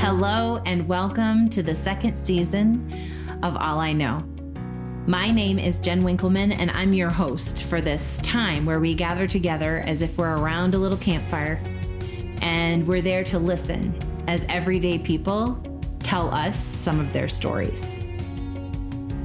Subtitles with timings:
[0.00, 2.90] Hello, and welcome to the second season
[3.42, 4.24] of All I Know.
[5.06, 9.26] My name is Jen Winkleman, and I'm your host for this time where we gather
[9.26, 11.62] together as if we're around a little campfire
[12.40, 13.94] and we're there to listen
[14.26, 15.62] as everyday people
[15.98, 18.02] tell us some of their stories.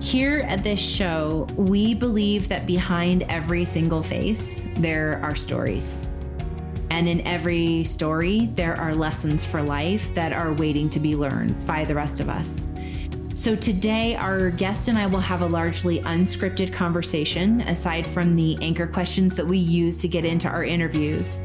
[0.02, 6.06] Here at this show, we believe that behind every single face, there are stories.
[6.96, 11.66] And in every story, there are lessons for life that are waiting to be learned
[11.66, 12.64] by the rest of us.
[13.34, 18.58] So today, our guest and I will have a largely unscripted conversation, aside from the
[18.62, 21.38] anchor questions that we use to get into our interviews.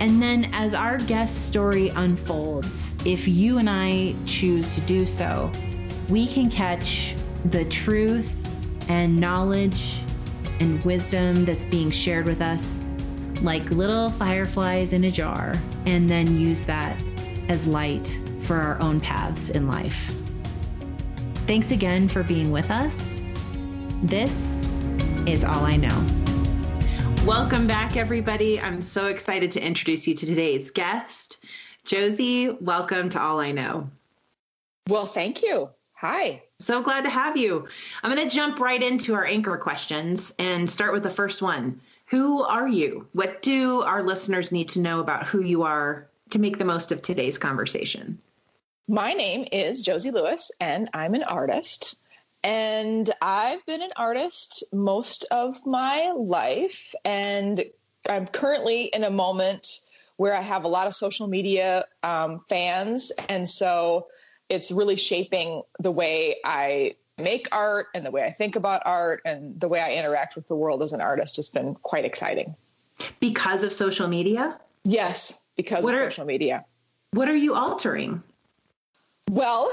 [0.00, 5.52] And then, as our guest story unfolds, if you and I choose to do so,
[6.08, 7.14] we can catch
[7.44, 8.48] the truth
[8.88, 10.00] and knowledge
[10.58, 12.80] and wisdom that's being shared with us
[13.42, 17.02] like little fireflies in a jar, and then use that
[17.48, 20.14] as light for our own paths in life.
[21.48, 23.24] Thanks again for being with us.
[24.04, 24.64] This
[25.26, 26.06] is All I Know.
[27.26, 28.60] Welcome back, everybody.
[28.60, 31.38] I'm so excited to introduce you to today's guest.
[31.84, 33.90] Josie, welcome to All I Know.
[34.88, 35.68] Well, thank you.
[35.94, 36.42] Hi.
[36.60, 37.66] So glad to have you.
[38.02, 41.80] I'm going to jump right into our anchor questions and start with the first one.
[42.12, 43.08] Who are you?
[43.14, 46.92] What do our listeners need to know about who you are to make the most
[46.92, 48.18] of today's conversation?
[48.86, 51.98] My name is Josie Lewis, and I'm an artist.
[52.44, 56.94] And I've been an artist most of my life.
[57.06, 57.64] And
[58.06, 59.80] I'm currently in a moment
[60.18, 63.10] where I have a lot of social media um, fans.
[63.30, 64.08] And so
[64.50, 69.22] it's really shaping the way I make art and the way I think about art
[69.24, 72.54] and the way I interact with the world as an artist has been quite exciting.
[73.20, 74.58] Because of social media?
[74.84, 76.64] Yes, because what of are, social media.
[77.12, 78.22] What are you altering?
[79.30, 79.72] Well,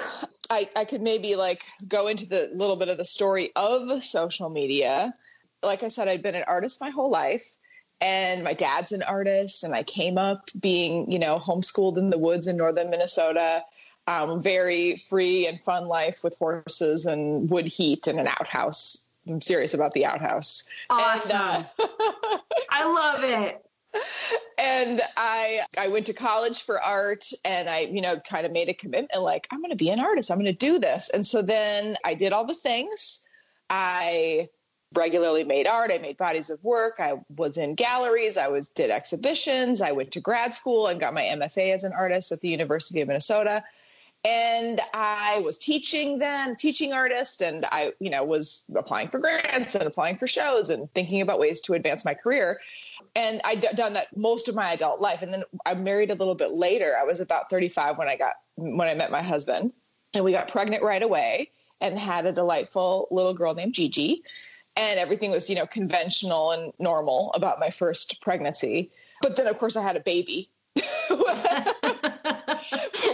[0.50, 4.50] I, I could maybe like go into the little bit of the story of social
[4.50, 5.14] media.
[5.62, 7.56] Like I said, I'd been an artist my whole life
[8.02, 12.18] and my dad's an artist and i came up being you know homeschooled in the
[12.18, 13.62] woods in northern minnesota
[14.08, 19.08] um, very free and fun life with horses and wood heat and an outhouse.
[19.28, 20.64] I'm serious about the outhouse.
[20.90, 21.32] Awesome.
[21.32, 22.38] And, uh,
[22.70, 23.66] I love it.
[24.58, 28.70] And I I went to college for art and I, you know, kind of made
[28.70, 30.30] a commitment like I'm going to be an artist.
[30.30, 31.10] I'm going to do this.
[31.10, 33.22] And so then I did all the things.
[33.70, 34.50] I
[34.94, 35.92] regularly made art.
[35.92, 37.00] I made bodies of work.
[37.00, 38.38] I was in galleries.
[38.38, 39.82] I was did exhibitions.
[39.82, 43.02] I went to grad school and got my MFA as an artist at the University
[43.02, 43.64] of Minnesota
[44.26, 49.76] and i was teaching then teaching artist and i you know was applying for grants
[49.76, 52.60] and applying for shows and thinking about ways to advance my career.
[53.16, 55.22] And i'd done that most of my adult life.
[55.22, 56.96] And then i married a little bit later.
[57.00, 59.72] I was about 35 when i got when i met my husband.
[60.14, 64.24] And we got pregnant right away and had a delightful little girl named gigi.
[64.76, 68.92] And everything was you know conventional and normal about my first pregnancy.
[69.22, 70.50] But then of course i had a baby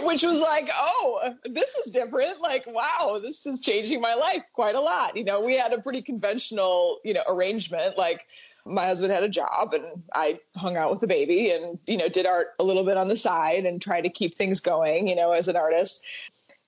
[0.06, 2.40] which was like, oh, this is different.
[2.40, 5.16] Like, wow, this is changing my life quite a lot.
[5.16, 7.98] You know, we had a pretty conventional, you know, arrangement.
[7.98, 8.26] Like,
[8.64, 12.08] my husband had a job and I hung out with the baby and, you know,
[12.08, 15.16] did art a little bit on the side and tried to keep things going, you
[15.16, 16.02] know, as an artist.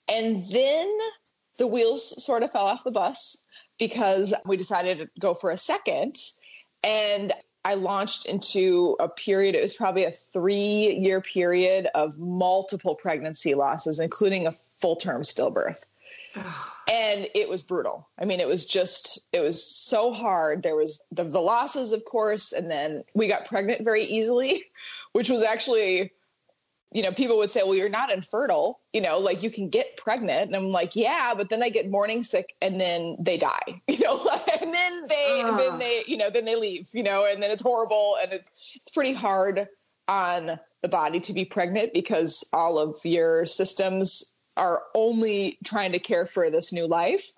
[0.08, 0.98] And then
[1.58, 3.46] the wheels sort of fell off the bus
[3.78, 6.16] because we decided to go for a second.
[6.82, 7.32] And
[7.64, 13.54] I launched into a period, it was probably a three year period of multiple pregnancy
[13.54, 15.84] losses, including a full term stillbirth.
[16.88, 18.08] and it was brutal.
[18.18, 20.62] I mean, it was just, it was so hard.
[20.62, 24.64] There was the, the losses, of course, and then we got pregnant very easily,
[25.12, 26.12] which was actually
[26.92, 29.96] you know, people would say, well, you're not infertile, you know, like you can get
[29.96, 30.46] pregnant.
[30.46, 33.98] And I'm like, yeah, but then I get morning sick and then they die, you
[33.98, 34.18] know,
[34.60, 35.56] and then they, uh.
[35.56, 38.16] then they, you know, then they leave, you know, and then it's horrible.
[38.22, 39.68] And it's, it's pretty hard
[40.08, 45.98] on the body to be pregnant because all of your systems are only trying to
[45.98, 47.30] care for this new life.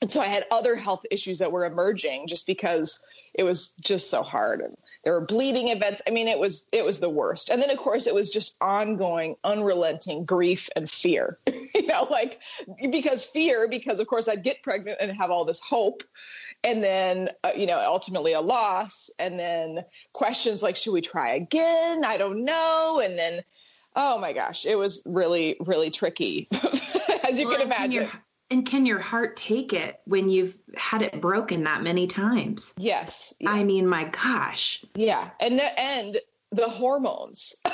[0.00, 3.00] And so I had other health issues that were emerging just because
[3.34, 4.60] it was just so hard.
[4.60, 6.00] And there were bleeding events.
[6.06, 7.50] I mean, it was it was the worst.
[7.50, 11.38] And then of course it was just ongoing, unrelenting grief and fear.
[11.74, 12.40] you know, like
[12.90, 16.02] because fear, because of course I'd get pregnant and have all this hope,
[16.62, 21.34] and then uh, you know ultimately a loss, and then questions like should we try
[21.34, 22.04] again?
[22.04, 23.42] I don't know, and then
[23.96, 26.48] oh my gosh, it was really really tricky,
[27.28, 28.08] as you well, can imagine.
[28.50, 32.74] And can your heart take it when you've had it broken that many times?
[32.76, 33.34] Yes.
[33.40, 33.50] Yeah.
[33.50, 34.84] I mean, my gosh.
[34.94, 35.30] Yeah.
[35.40, 36.18] And the, and
[36.52, 37.54] the hormones.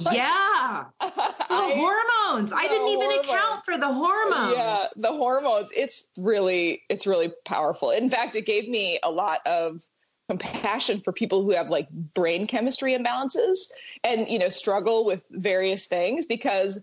[0.00, 0.84] like, yeah.
[1.00, 2.52] oh hormones.
[2.52, 3.28] I didn't even hormones.
[3.28, 4.56] account for the hormones.
[4.56, 5.70] Yeah, the hormones.
[5.74, 7.90] It's really, it's really powerful.
[7.90, 9.82] In fact, it gave me a lot of
[10.28, 13.70] compassion for people who have like brain chemistry imbalances
[14.04, 16.80] and you know struggle with various things because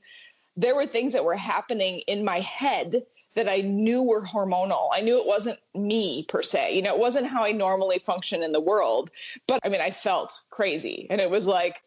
[0.59, 3.03] there were things that were happening in my head
[3.35, 4.89] that I knew were hormonal.
[4.91, 6.75] I knew it wasn't me per se.
[6.75, 9.09] You know, it wasn't how I normally function in the world.
[9.47, 11.07] But I mean, I felt crazy.
[11.09, 11.81] And it was like,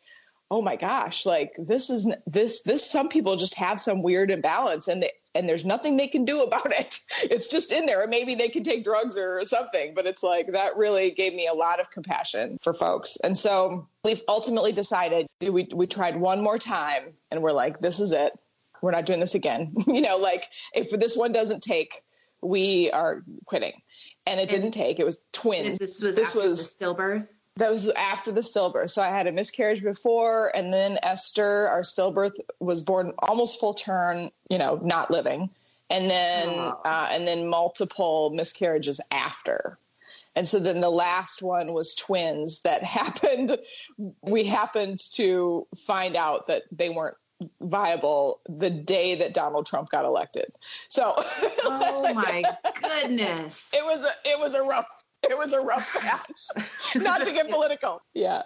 [0.51, 4.89] oh my gosh, like this is this this some people just have some weird imbalance
[4.89, 6.99] and they, and there's nothing they can do about it.
[7.25, 8.03] It's just in there.
[8.03, 11.47] Or maybe they can take drugs or something, but it's like that really gave me
[11.47, 13.19] a lot of compassion for folks.
[13.23, 18.01] And so we've ultimately decided we we tried one more time and we're like this
[18.01, 18.33] is it
[18.83, 19.73] we're not doing this again.
[19.87, 22.03] you know, like if this one doesn't take,
[22.43, 23.81] we are quitting.
[24.27, 25.01] And it didn't take.
[25.01, 25.79] It was twins.
[25.79, 27.29] This was this was stillbirth.
[27.57, 28.91] That was after the stillbirth.
[28.91, 33.75] So I had a miscarriage before, and then Esther, our stillbirth, was born almost full
[33.75, 34.31] term.
[34.49, 35.51] You know, not living,
[35.91, 36.81] and then oh.
[36.85, 39.79] uh, and then multiple miscarriages after.
[40.35, 43.59] And so then the last one was twins that happened.
[44.23, 47.17] We happened to find out that they weren't
[47.61, 50.53] viable the day that Donald Trump got elected.
[50.89, 51.15] So
[51.65, 52.43] Oh my
[52.81, 53.71] goodness.
[53.73, 54.89] It was a it was a rough
[55.29, 56.67] it was a rough patch.
[56.97, 58.03] Not to get political.
[58.15, 58.43] Yeah.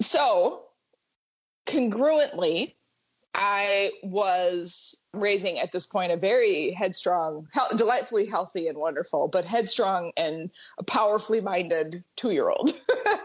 [0.00, 0.64] So
[1.66, 2.74] congruently
[3.34, 9.44] I was raising at this point a very headstrong, he- delightfully healthy and wonderful, but
[9.44, 10.50] headstrong and
[10.86, 12.72] powerfully minded two year old.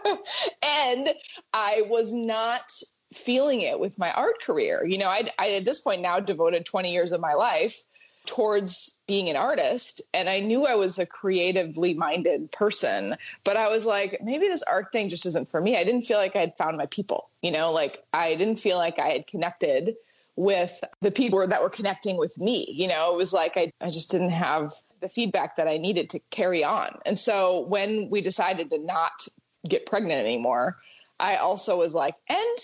[0.62, 1.12] and
[1.52, 2.70] I was not
[3.14, 4.84] feeling it with my art career.
[4.84, 7.84] You know, I, at this point now devoted 20 years of my life
[8.26, 13.68] towards being an artist and I knew I was a creatively minded person, but I
[13.68, 15.76] was like maybe this art thing just isn't for me.
[15.76, 18.78] I didn't feel like I had found my people, you know, like I didn't feel
[18.78, 19.94] like I had connected
[20.34, 22.66] with the people that were connecting with me.
[22.68, 26.10] You know, it was like I, I just didn't have the feedback that I needed
[26.10, 26.98] to carry on.
[27.06, 29.26] And so when we decided to not
[29.66, 30.76] get pregnant anymore,
[31.18, 32.58] I also was like, and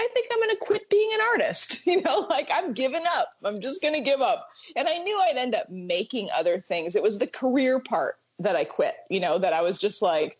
[0.00, 1.86] I think I'm going to quit being an artist.
[1.86, 3.28] You know, like I'm giving up.
[3.44, 4.48] I'm just going to give up.
[4.74, 6.94] And I knew I'd end up making other things.
[6.94, 10.38] It was the career part that I quit, you know, that I was just like,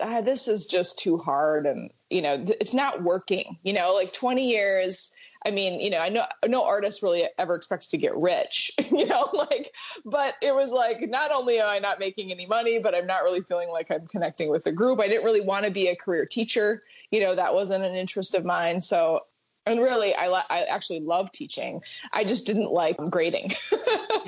[0.00, 1.66] ah, this is just too hard.
[1.66, 5.12] And, you know, th- it's not working, you know, like 20 years.
[5.44, 9.06] I mean, you know, I know no artist really ever expects to get rich, you
[9.06, 9.74] know, like,
[10.04, 13.22] but it was like, not only am I not making any money, but I'm not
[13.22, 15.00] really feeling like I'm connecting with the group.
[15.00, 18.34] I didn't really want to be a career teacher you know that wasn't an interest
[18.34, 18.80] of mine.
[18.80, 19.22] So
[19.66, 21.82] and really I, I actually love teaching.
[22.12, 23.52] I just didn't like grading.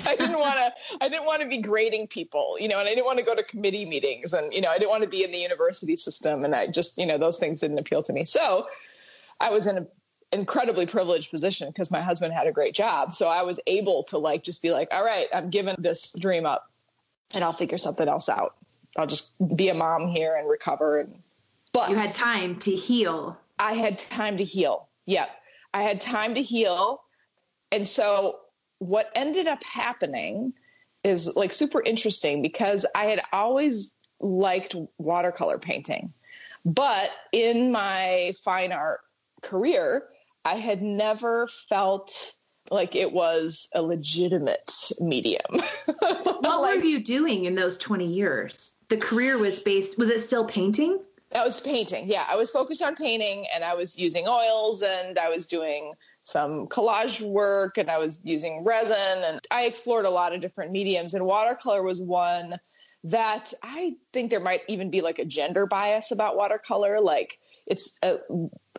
[0.05, 2.91] I didn't want to i didn't want to be grading people you know and i
[2.91, 5.23] didn't want to go to committee meetings and you know i didn't want to be
[5.23, 6.45] in the university system.
[6.45, 8.23] And i just you know those things didn't appeal to me.
[8.25, 8.67] So
[9.39, 9.87] i was in an
[10.31, 13.13] incredibly privileged position because my husband had a great job.
[13.13, 16.45] So i was able to like just be like all right i'm giving this dream
[16.45, 16.71] up
[17.31, 18.55] and i'll figure something else out.
[18.97, 21.21] I'll just be a mom here and recover and
[21.71, 23.37] but you had time to heal.
[23.57, 24.87] I had time to heal.
[25.05, 25.29] Yep.
[25.73, 27.01] I had time to heal.
[27.71, 28.39] And so
[28.79, 30.53] what ended up happening
[31.03, 36.13] is like super interesting because I had always liked watercolor painting.
[36.65, 39.01] But in my fine art
[39.41, 40.03] career,
[40.43, 42.33] I had never felt
[42.71, 45.41] like it was a legitimate medium.
[45.99, 48.75] what like, were you doing in those 20 years?
[48.89, 50.99] The career was based, was it still painting?
[51.33, 52.09] I was painting.
[52.09, 55.93] Yeah, I was focused on painting and I was using oils and I was doing
[56.23, 60.71] some collage work and I was using resin and I explored a lot of different
[60.71, 62.59] mediums and watercolor was one
[63.03, 67.97] that I think there might even be like a gender bias about watercolor like it's
[68.03, 68.17] a,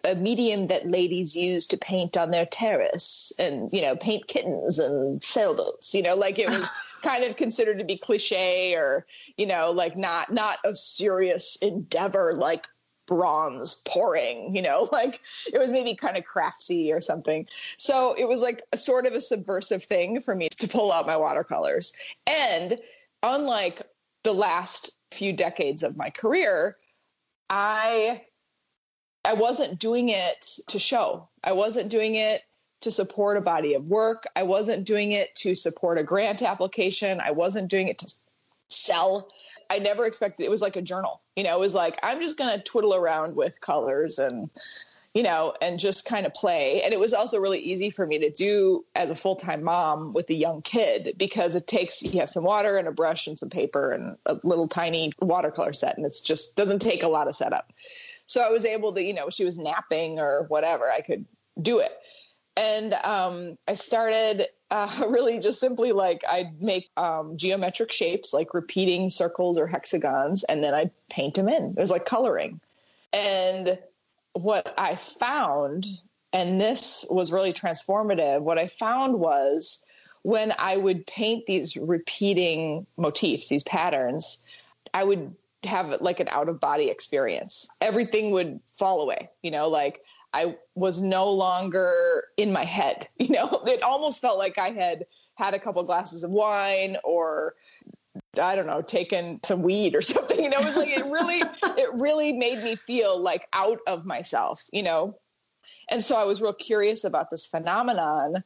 [0.04, 4.78] a medium that ladies use to paint on their terrace and you know paint kittens
[4.78, 9.06] and sailboats you know like it was kind of considered to be cliche or
[9.36, 12.66] you know like not not a serious endeavor like
[13.06, 15.20] bronze pouring you know like
[15.52, 17.46] it was maybe kind of craftsy or something.
[17.76, 21.06] So it was like a sort of a subversive thing for me to pull out
[21.06, 21.92] my watercolors.
[22.26, 22.78] And
[23.22, 23.82] unlike
[24.22, 26.76] the last few decades of my career
[27.48, 28.22] i
[29.24, 31.28] I wasn't doing it to show.
[31.44, 32.42] I wasn't doing it
[32.80, 34.24] to support a body of work.
[34.36, 37.20] I wasn't doing it to support a grant application.
[37.20, 38.12] I wasn't doing it to
[38.68, 39.28] sell.
[39.68, 41.20] I never expected it was like a journal.
[41.36, 44.48] You know, it was like I'm just going to twiddle around with colors and
[45.14, 46.82] you know, and just kind of play.
[46.82, 50.12] And it was also really easy for me to do as a full time mom
[50.12, 53.38] with a young kid because it takes you have some water and a brush and
[53.38, 57.26] some paper and a little tiny watercolor set, and it's just doesn't take a lot
[57.26, 57.72] of setup.
[58.30, 61.26] So I was able to, you know, she was napping or whatever, I could
[61.60, 61.90] do it.
[62.56, 68.54] And um, I started uh, really just simply like I'd make um, geometric shapes, like
[68.54, 71.74] repeating circles or hexagons, and then I'd paint them in.
[71.76, 72.60] It was like coloring.
[73.12, 73.80] And
[74.34, 75.86] what I found,
[76.32, 79.84] and this was really transformative, what I found was
[80.22, 84.46] when I would paint these repeating motifs, these patterns,
[84.94, 85.34] I would
[85.64, 87.68] have like an out of body experience.
[87.80, 90.02] Everything would fall away, you know, like
[90.32, 93.08] I was no longer in my head.
[93.18, 97.54] You know, it almost felt like I had had a couple glasses of wine or
[98.40, 100.42] I don't know, taken some weed or something.
[100.42, 104.04] You know, it was like it really, it really made me feel like out of
[104.04, 105.16] myself, you know.
[105.90, 108.42] And so I was real curious about this phenomenon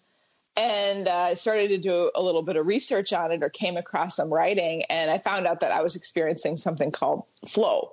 [0.56, 3.76] and uh, I started to do a little bit of research on it or came
[3.76, 7.92] across some writing and I found out that I was experiencing something called flow,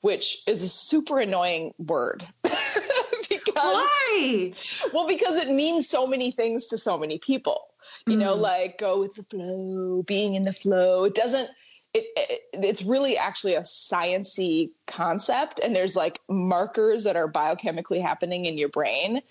[0.00, 2.26] which is a super annoying word.
[2.42, 4.52] because, Why?
[4.92, 7.66] Well, because it means so many things to so many people.
[8.06, 8.20] You mm.
[8.20, 11.04] know, like go with the flow, being in the flow.
[11.04, 11.48] It doesn't
[11.92, 18.00] it, it, it's really actually a sciency concept and there's like markers that are biochemically
[18.00, 19.22] happening in your brain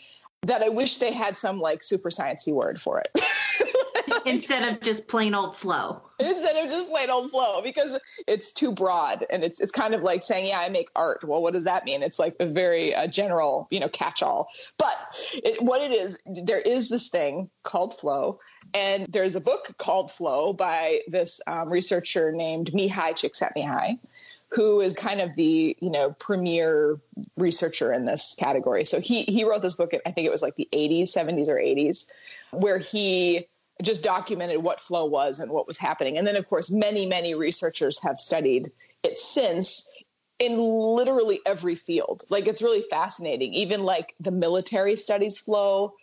[0.44, 3.12] that I wish they had some like super sciencey word for it.
[4.26, 6.02] Instead of just plain old flow.
[6.20, 10.02] Instead of just plain old flow, because it's too broad and it's it's kind of
[10.02, 12.02] like saying, "Yeah, I make art." Well, what does that mean?
[12.02, 14.50] It's like a very uh, general, you know, catch-all.
[14.78, 14.96] But
[15.44, 18.40] it, what it is, there is this thing called flow,
[18.74, 24.00] and there's a book called Flow by this um, researcher named Mihaly Csikszentmihalyi
[24.52, 27.00] who is kind of the you know premier
[27.38, 28.84] researcher in this category.
[28.84, 29.94] So he he wrote this book.
[30.06, 32.06] I think it was like the 80s, 70s, or 80s,
[32.52, 33.48] where he
[33.82, 36.18] just documented what flow was and what was happening.
[36.18, 38.72] And then, of course, many many researchers have studied
[39.04, 39.88] it since
[40.40, 42.24] in literally every field.
[42.30, 43.54] Like it's really fascinating.
[43.54, 45.94] Even like the military studies flow.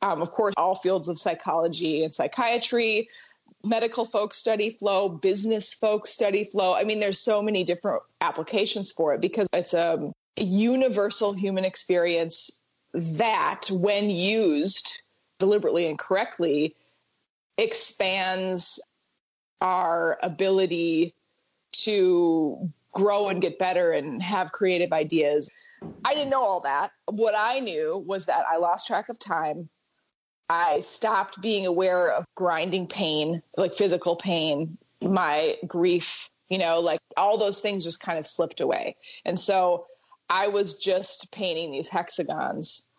[0.00, 3.08] Um, of course, all fields of psychology and psychiatry,
[3.68, 6.74] medical folks study flow, business folks study flow.
[6.74, 12.62] I mean, there's so many different applications for it because it's a universal human experience
[12.94, 15.02] that, when used
[15.38, 16.74] deliberately and correctly,
[17.58, 18.80] expands
[19.60, 21.14] our ability
[21.72, 25.50] to grow and get better and have creative ideas.
[26.04, 26.92] I didn't know all that.
[27.06, 29.68] What I knew was that I lost track of time.
[30.48, 37.00] I stopped being aware of grinding pain, like physical pain, my grief, you know, like
[37.16, 38.96] all those things just kind of slipped away.
[39.24, 39.84] And so
[40.30, 42.90] I was just painting these hexagons.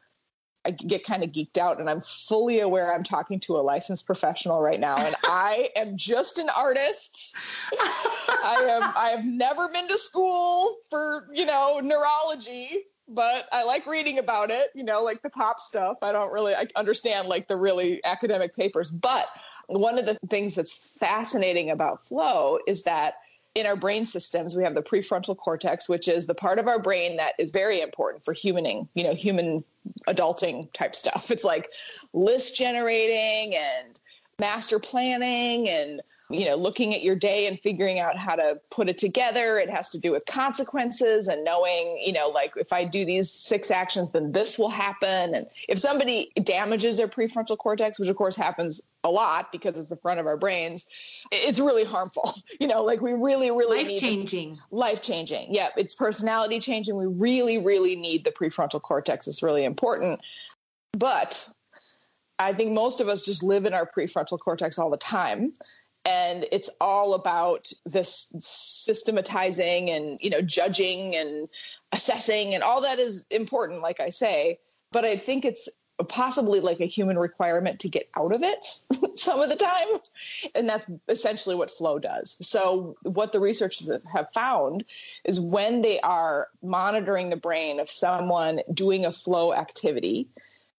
[0.66, 4.06] I get kind of geeked out and I'm fully aware I'm talking to a licensed
[4.06, 7.36] professional right now and I am just an artist.
[7.80, 13.86] I am I have never been to school for, you know, neurology but I like
[13.88, 15.98] reading about it, you know, like the pop stuff.
[16.02, 19.28] I don't really I understand like the really academic papers, but
[19.68, 23.16] one of the things that's fascinating about flow is that
[23.56, 26.80] in our brain systems we have the prefrontal cortex which is the part of our
[26.80, 29.64] brain that is very important for humaning you know human
[30.08, 31.72] adulting type stuff it's like
[32.14, 34.00] list generating and
[34.40, 36.02] master planning and
[36.32, 39.58] you know, looking at your day and figuring out how to put it together.
[39.58, 43.32] It has to do with consequences and knowing, you know, like if I do these
[43.32, 45.34] six actions, then this will happen.
[45.34, 49.90] And if somebody damages their prefrontal cortex, which of course happens a lot because it's
[49.90, 50.86] the front of our brains,
[51.32, 52.34] it's really harmful.
[52.60, 54.60] You know, like we really, really life changing.
[54.70, 55.54] Life changing.
[55.54, 56.98] Yeah, it's personality changing.
[56.98, 59.28] We really, really need the prefrontal cortex.
[59.28, 60.20] It's really important.
[60.92, 61.48] But
[62.38, 65.54] I think most of us just live in our prefrontal cortex all the time
[66.10, 71.48] and it's all about this systematizing and you know judging and
[71.92, 74.60] assessing and all that is important like i say.
[74.92, 75.70] But i think it's
[76.08, 78.82] possibly like a human requirement to get out of it
[79.20, 79.88] some of the time.
[80.56, 82.38] And that's essentially what flow does.
[82.40, 84.86] So what the researchers have found
[85.26, 90.30] is when they are monitoring the brain of someone doing a flow activity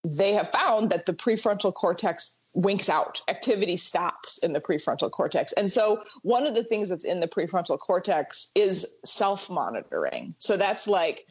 [0.04, 5.52] they have found that the prefrontal cortex winks out activity stops in the prefrontal cortex.
[5.52, 10.56] And so one of the things that's in the prefrontal cortex is self monitoring so
[10.56, 11.26] that's like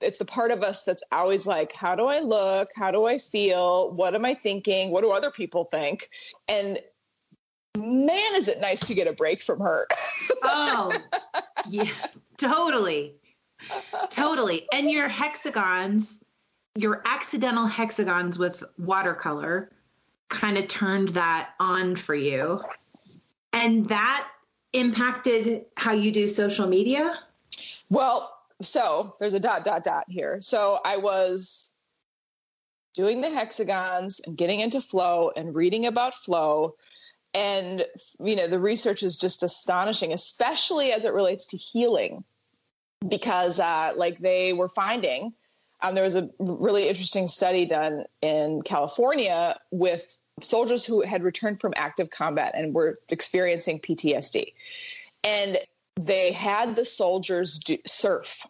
[0.00, 2.68] it's the part of us that's always like how do i look?
[2.74, 3.92] How do i feel?
[3.92, 4.90] What am i thinking?
[4.90, 6.08] What do other people think?
[6.48, 6.78] And
[7.76, 9.86] man is it nice to get a break from her.
[10.42, 10.96] Oh
[11.68, 11.90] yeah
[12.38, 13.14] totally.
[14.08, 14.66] Totally.
[14.72, 16.20] And your hexagons
[16.76, 19.70] your accidental hexagons with watercolor
[20.30, 22.62] kind of turned that on for you.
[23.52, 24.28] And that
[24.72, 27.18] impacted how you do social media?
[27.90, 28.32] Well,
[28.62, 30.38] so there's a dot, dot, dot here.
[30.40, 31.70] So I was
[32.94, 36.76] doing the hexagons and getting into flow and reading about flow
[37.32, 37.84] and
[38.20, 42.24] you know the research is just astonishing especially as it relates to healing
[43.08, 45.32] because uh, like they were finding
[45.82, 51.60] um, there was a really interesting study done in california with soldiers who had returned
[51.60, 54.52] from active combat and were experiencing ptsd
[55.24, 55.58] and
[56.00, 58.46] they had the soldiers do, surf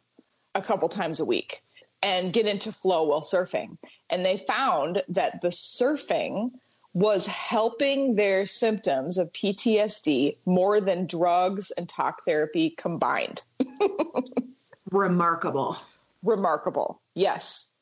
[0.54, 1.62] a couple times a week
[2.02, 3.76] and get into flow while surfing
[4.08, 6.50] and they found that the surfing
[6.92, 13.42] was helping their symptoms of PTSD more than drugs and talk therapy combined.
[14.90, 15.78] Remarkable.
[16.22, 17.00] Remarkable.
[17.14, 17.72] Yes.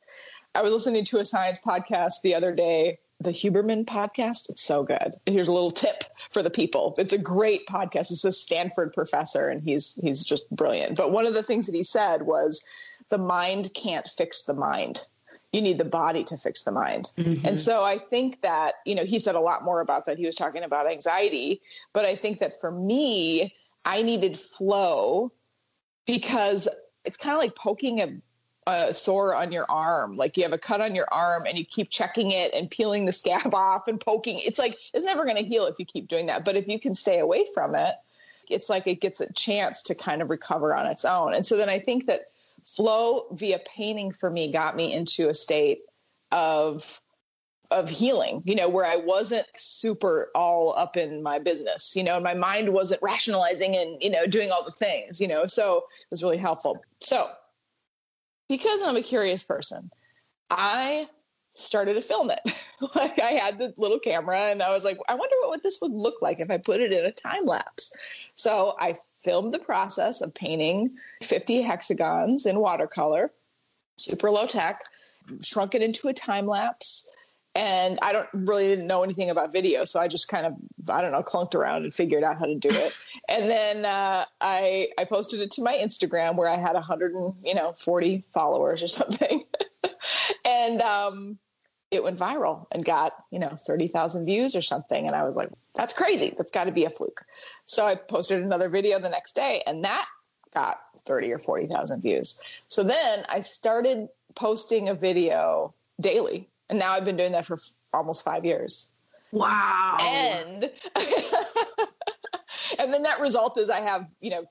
[0.55, 4.49] I was listening to a science podcast the other day, the Huberman podcast.
[4.49, 5.15] It's so good.
[5.27, 6.95] Here's a little tip for the people.
[6.99, 8.11] It's a great podcast.
[8.11, 10.97] It's a Stanford professor and he's he's just brilliant.
[10.97, 12.63] But one of the things that he said was
[13.11, 15.07] the mind can't fix the mind
[15.53, 17.13] you need the body to fix the mind.
[17.17, 17.47] Mm-hmm.
[17.47, 20.19] And so I think that, you know, he said a lot more about that.
[20.19, 23.55] He was talking about anxiety, but I think that for me,
[23.85, 25.33] I needed flow
[26.07, 26.69] because
[27.05, 28.09] it's kind of like poking a,
[28.69, 30.17] a sore on your arm.
[30.17, 33.07] Like you have a cut on your arm and you keep checking it and peeling
[33.07, 34.41] the scab off and poking.
[34.45, 36.45] It's like it's never going to heal if you keep doing that.
[36.45, 37.95] But if you can stay away from it,
[38.49, 41.35] it's like it gets a chance to kind of recover on its own.
[41.35, 42.31] And so then I think that
[42.67, 45.81] flow via painting for me got me into a state
[46.31, 47.01] of
[47.71, 52.15] of healing, you know, where I wasn't super all up in my business, you know,
[52.15, 55.85] and my mind wasn't rationalizing and, you know, doing all the things, you know, so
[56.01, 56.83] it was really helpful.
[57.01, 57.29] So,
[58.49, 59.91] because I'm a curious person,
[60.51, 61.09] I
[61.55, 62.41] started to film it.
[62.95, 65.93] like I had the little camera and I was like, I wonder what this would
[65.93, 67.93] look like if I put it in a time lapse.
[68.37, 73.33] So I filmed the process of painting 50 hexagons in watercolor,
[73.97, 74.83] super low tech,
[75.43, 77.11] shrunk it into a time lapse.
[77.59, 80.55] And I don't really didn't know anything about video, so I just kind of
[80.89, 82.93] I don't know clunked around and figured out how to do it.
[83.29, 87.35] and then uh, I I posted it to my Instagram where I had 100 and
[87.43, 89.43] you know 40 followers or something.
[90.45, 91.37] and um,
[91.91, 95.09] it went viral and got you know 30,000 views or something.
[95.09, 96.33] And I was like that's crazy.
[96.39, 97.25] That's got to be a fluke.
[97.67, 100.07] So I posted another video the next day and that
[100.55, 102.41] got 30 or 40,000 views.
[102.69, 107.59] So then I started posting a video daily and now I've been doing that for
[107.93, 108.93] almost 5 years
[109.33, 110.65] wow and
[112.79, 114.45] and the net result is I have you know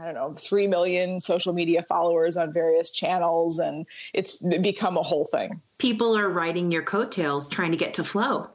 [0.00, 5.02] I don't know, 3 million social media followers on various channels, and it's become a
[5.02, 5.60] whole thing.
[5.78, 8.48] People are riding your coattails trying to get to flow.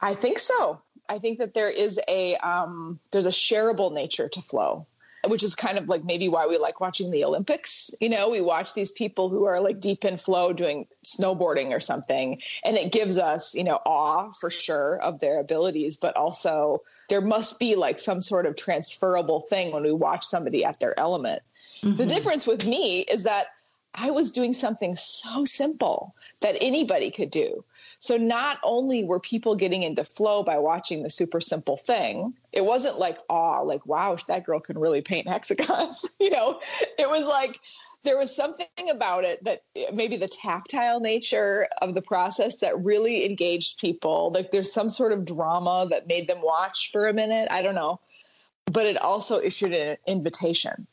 [0.00, 0.80] I think so.
[1.08, 4.86] I think that there is a um, there's a shareable nature to flow
[5.28, 7.90] which is kind of like maybe why we like watching the Olympics.
[8.00, 11.80] You know, we watch these people who are like deep in flow doing snowboarding or
[11.80, 16.82] something, and it gives us, you know, awe for sure of their abilities, but also
[17.08, 20.98] there must be like some sort of transferable thing when we watch somebody at their
[20.98, 21.42] element.
[21.80, 21.96] Mm-hmm.
[21.96, 23.48] The difference with me is that
[23.94, 27.64] I was doing something so simple that anybody could do.
[27.98, 32.64] So not only were people getting into flow by watching the super simple thing, it
[32.64, 36.08] wasn't like, oh, like, wow, that girl can really paint hexagons.
[36.20, 36.60] you know,
[36.98, 37.58] it was like,
[38.06, 43.26] there was something about it that maybe the tactile nature of the process that really
[43.26, 44.30] engaged people.
[44.32, 47.48] Like there's some sort of drama that made them watch for a minute.
[47.50, 47.98] I don't know.
[48.66, 50.86] But it also issued an invitation.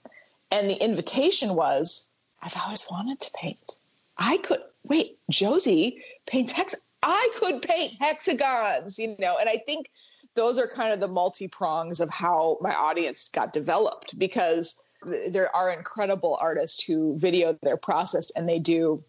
[0.51, 2.09] And the invitation was
[2.43, 3.77] I've always wanted to paint.
[4.17, 6.75] I could wait, Josie paints hex.
[7.01, 9.89] I could paint hexagons, you know, and I think
[10.35, 14.81] those are kind of the multi prongs of how my audience got developed because
[15.27, 19.03] there are incredible artists who video their process and they do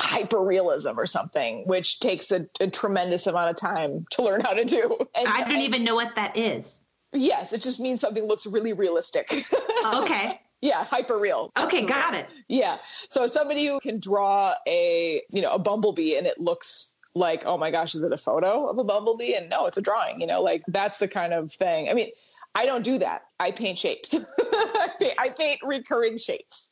[0.00, 4.52] hyper realism or something, which takes a, a, tremendous amount of time to learn how
[4.52, 4.96] to do.
[5.16, 6.80] And, I don't even know what that is.
[7.12, 9.28] Yes, it just means something looks really realistic.
[9.86, 10.40] okay.
[10.64, 11.52] Yeah, hyper real.
[11.58, 11.88] Okay, mm-hmm.
[11.88, 12.26] got it.
[12.48, 12.78] Yeah.
[13.10, 17.58] So somebody who can draw a, you know, a bumblebee and it looks like, oh
[17.58, 19.34] my gosh, is it a photo of a bumblebee?
[19.34, 21.90] And no, it's a drawing, you know, like that's the kind of thing.
[21.90, 22.08] I mean,
[22.54, 23.24] I don't do that.
[23.38, 24.14] I paint shapes.
[24.40, 26.70] I, paint, I paint recurring shapes.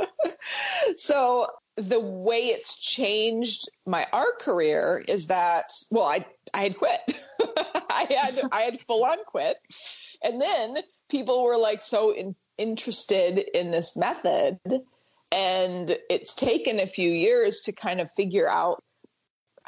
[0.98, 7.00] so the way it's changed my art career is that well, I I had quit.
[7.88, 9.56] I had I had full on quit,
[10.22, 14.58] and then people were like so in, interested in this method.
[15.32, 18.82] And it's taken a few years to kind of figure out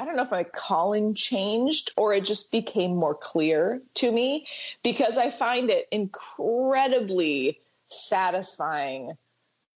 [0.01, 4.47] I don't know if my calling changed or it just became more clear to me
[4.83, 9.13] because I find it incredibly satisfying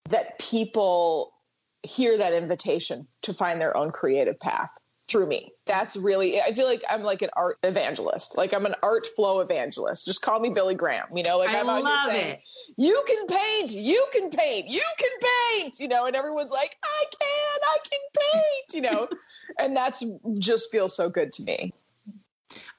[0.08, 1.34] that people
[1.82, 4.70] hear that invitation to find their own creative path
[5.14, 5.52] through me.
[5.64, 8.36] That's really, I feel like I'm like an art evangelist.
[8.36, 10.04] Like I'm an art flow evangelist.
[10.04, 12.42] Just call me Billy Graham, you know, like I I'm out here saying, it.
[12.76, 15.10] you can paint, you can paint, you can
[15.60, 18.00] paint, you know, and everyone's like, I can, I can
[18.32, 19.08] paint, you know,
[19.60, 20.02] and that's
[20.40, 21.72] just feels so good to me.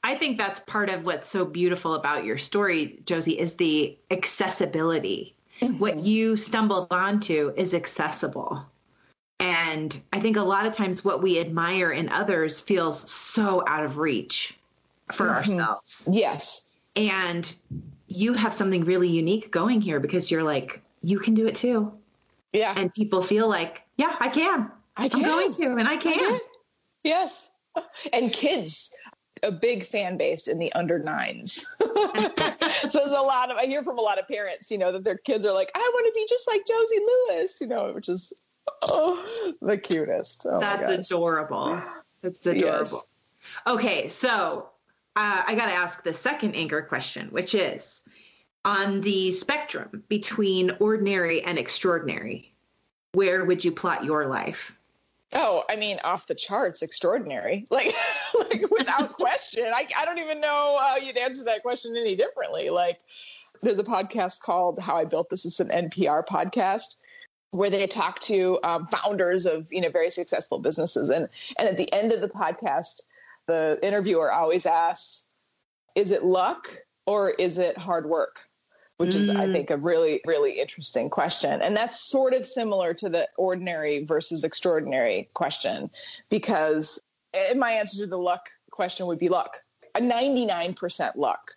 [0.04, 5.38] I think that's part of what's so beautiful about your story, Josie, is the accessibility.
[5.78, 6.06] What mm-hmm.
[6.06, 8.66] you stumbled onto is accessible.
[9.40, 13.84] And I think a lot of times what we admire in others feels so out
[13.84, 14.58] of reach
[15.12, 15.36] for mm-hmm.
[15.36, 16.08] ourselves.
[16.12, 16.68] Yes.
[16.96, 17.54] And
[18.08, 21.92] you have something really unique going here because you're like, you can do it too.
[22.54, 22.74] Yeah.
[22.78, 24.72] And people feel like, yeah, I can.
[24.96, 26.18] I I'm going to, and I can.
[26.18, 26.40] can.
[27.04, 27.52] Yes.
[28.14, 28.96] And kids,
[29.44, 31.66] a big fan base in the under nines.
[31.82, 31.90] so
[32.94, 35.18] there's a lot of, I hear from a lot of parents, you know, that their
[35.18, 38.32] kids are like, I want to be just like Josie Lewis, you know, which is
[38.84, 40.46] oh, the cutest.
[40.50, 41.82] Oh That's adorable.
[42.22, 42.80] That's adorable.
[42.80, 43.04] Yes.
[43.68, 44.70] Okay, so
[45.16, 48.04] uh, I got to ask the second anchor question, which is
[48.66, 52.54] on the spectrum between ordinary and extraordinary,
[53.14, 54.76] where would you plot your life?
[55.34, 57.66] Oh, I mean, off the charts, extraordinary.
[57.72, 57.94] Like,
[58.38, 59.66] like without question.
[59.74, 62.70] I, I don't even know how you'd answer that question any differently.
[62.70, 63.00] Like,
[63.62, 65.46] there's a podcast called How I Built This.
[65.46, 66.96] It's an NPR podcast
[67.56, 71.78] where they talk to um, founders of you know very successful businesses, and and at
[71.78, 73.02] the end of the podcast,
[73.48, 75.28] the interviewer always asks,
[75.96, 76.70] "Is it luck
[77.06, 78.50] or is it hard work?"
[78.98, 79.52] which is, I Mm.
[79.52, 81.62] think, a really, really interesting question.
[81.62, 85.90] And that's sort of similar to the ordinary versus extraordinary question,
[86.30, 87.02] because
[87.34, 89.62] and my answer to the luck question would be luck.
[89.96, 91.52] A 99% luck.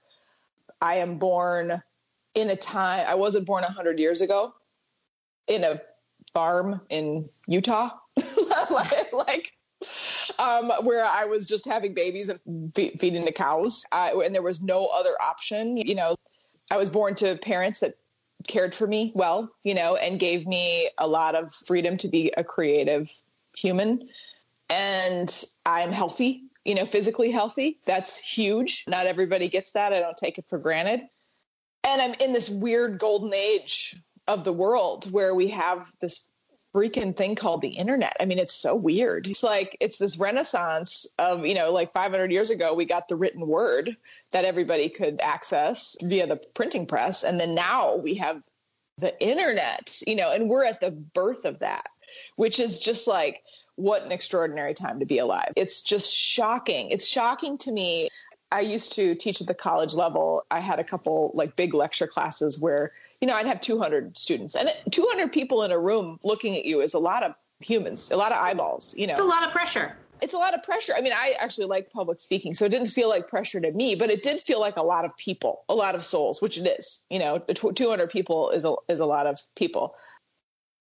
[0.81, 1.81] I am born
[2.35, 4.55] in a time, I wasn't born 100 years ago
[5.47, 5.81] in a
[6.33, 7.91] farm in Utah.
[9.12, 9.53] like,
[10.38, 14.61] um, where I was just having babies and fe- feeding the cows, and there was
[14.61, 15.77] no other option.
[15.77, 16.17] You know,
[16.71, 17.95] I was born to parents that
[18.47, 22.33] cared for me well, you know, and gave me a lot of freedom to be
[22.37, 23.11] a creative
[23.57, 24.09] human.
[24.71, 27.79] And I'm healthy, you know, physically healthy.
[27.87, 28.85] That's huge.
[28.87, 29.93] Not everybody gets that.
[29.93, 31.03] I don't take it for granted.
[31.85, 33.97] And I'm in this weird golden age
[34.29, 36.29] of the world where we have this
[36.75, 38.17] freaking thing called the internet.
[38.21, 39.27] I mean, it's so weird.
[39.27, 43.17] It's like it's this renaissance of, you know, like 500 years ago, we got the
[43.17, 43.97] written word
[44.33, 47.25] that everybody could access via the printing press.
[47.25, 48.43] And then now we have
[48.99, 51.87] the internet, you know, and we're at the birth of that,
[52.37, 53.43] which is just like,
[53.77, 55.53] what an extraordinary time to be alive.
[55.55, 56.91] It's just shocking.
[56.91, 58.09] It's shocking to me.
[58.51, 60.45] I used to teach at the college level.
[60.51, 64.55] I had a couple like big lecture classes where, you know, I'd have 200 students
[64.55, 68.17] and 200 people in a room looking at you is a lot of humans, a
[68.17, 69.97] lot of eyeballs, you know It's a lot of pressure.
[70.21, 70.95] it's a lot of pressure.
[70.97, 73.95] I mean, I actually like public speaking, so it didn't feel like pressure to me,
[73.95, 76.67] but it did feel like a lot of people, a lot of souls, which it
[76.79, 77.05] is.
[77.11, 79.95] You know, 200 people is a, is a lot of people.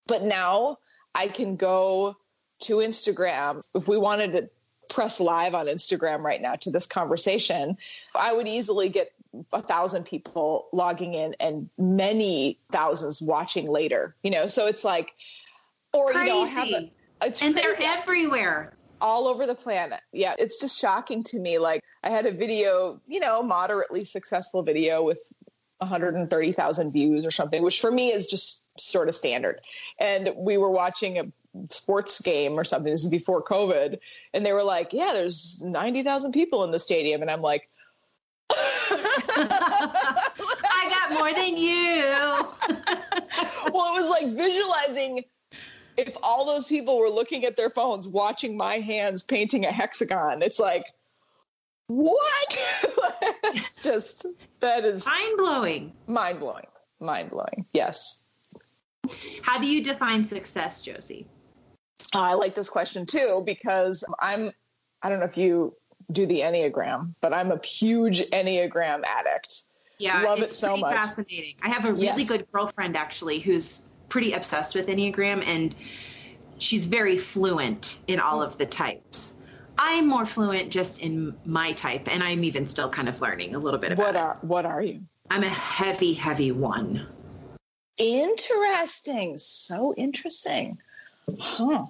[0.08, 0.78] But now
[1.16, 2.16] I can go
[2.62, 3.62] to Instagram.
[3.76, 4.50] If we wanted to
[4.90, 7.78] press live on Instagram right now to this conversation,
[8.16, 9.12] I would easily get
[9.54, 14.16] a thousand people logging in and many thousands watching later.
[14.24, 15.14] You know, so it's like,
[15.94, 16.92] or you know, have Crazy.
[17.22, 18.74] a, it's And they're everywhere.
[19.02, 20.02] all over the planet.
[20.12, 21.58] Yeah, it's just shocking to me.
[21.60, 25.20] Like I had a video, you know, moderately successful video with
[25.80, 29.62] 130,000 views or something, which for me is just sort of standard.
[30.00, 31.24] And we were watching a
[31.70, 32.92] sports game or something.
[32.92, 34.00] This is before COVID,
[34.34, 37.70] and they were like, "Yeah, there's 90,000 people in the stadium," and I'm like.
[39.30, 42.02] I got more than you.
[43.74, 45.26] well, it was like visualizing
[45.98, 50.42] if all those people were looking at their phones, watching my hands painting a hexagon.
[50.42, 50.94] It's like,
[51.88, 52.58] what?
[53.46, 54.26] it's just,
[54.60, 55.94] that is Mind blowing.
[56.06, 56.68] mind blowing.
[57.00, 57.66] Mind blowing.
[57.74, 58.24] Yes.
[59.42, 61.28] How do you define success, Josie?
[62.14, 64.52] Uh, I like this question too because I'm,
[65.02, 65.76] I don't know if you
[66.12, 69.64] do the Enneagram, but I'm a huge Enneagram addict.
[70.00, 70.94] Yeah, Love it it's so much.
[70.96, 71.56] fascinating.
[71.62, 72.30] I have a really Yes.
[72.30, 75.76] good girlfriend actually who's pretty obsessed with Enneagram and
[76.60, 79.34] she's very fluent in all of the types.
[79.78, 83.60] I'm more fluent just in my type and I'm even still kind of learning a
[83.60, 84.22] little bit about What it.
[84.22, 85.02] are, what are you?
[85.30, 87.06] I'm a heavy, heavy one.
[87.98, 89.38] Interesting.
[89.38, 90.78] So interesting.
[91.40, 91.88] Huh.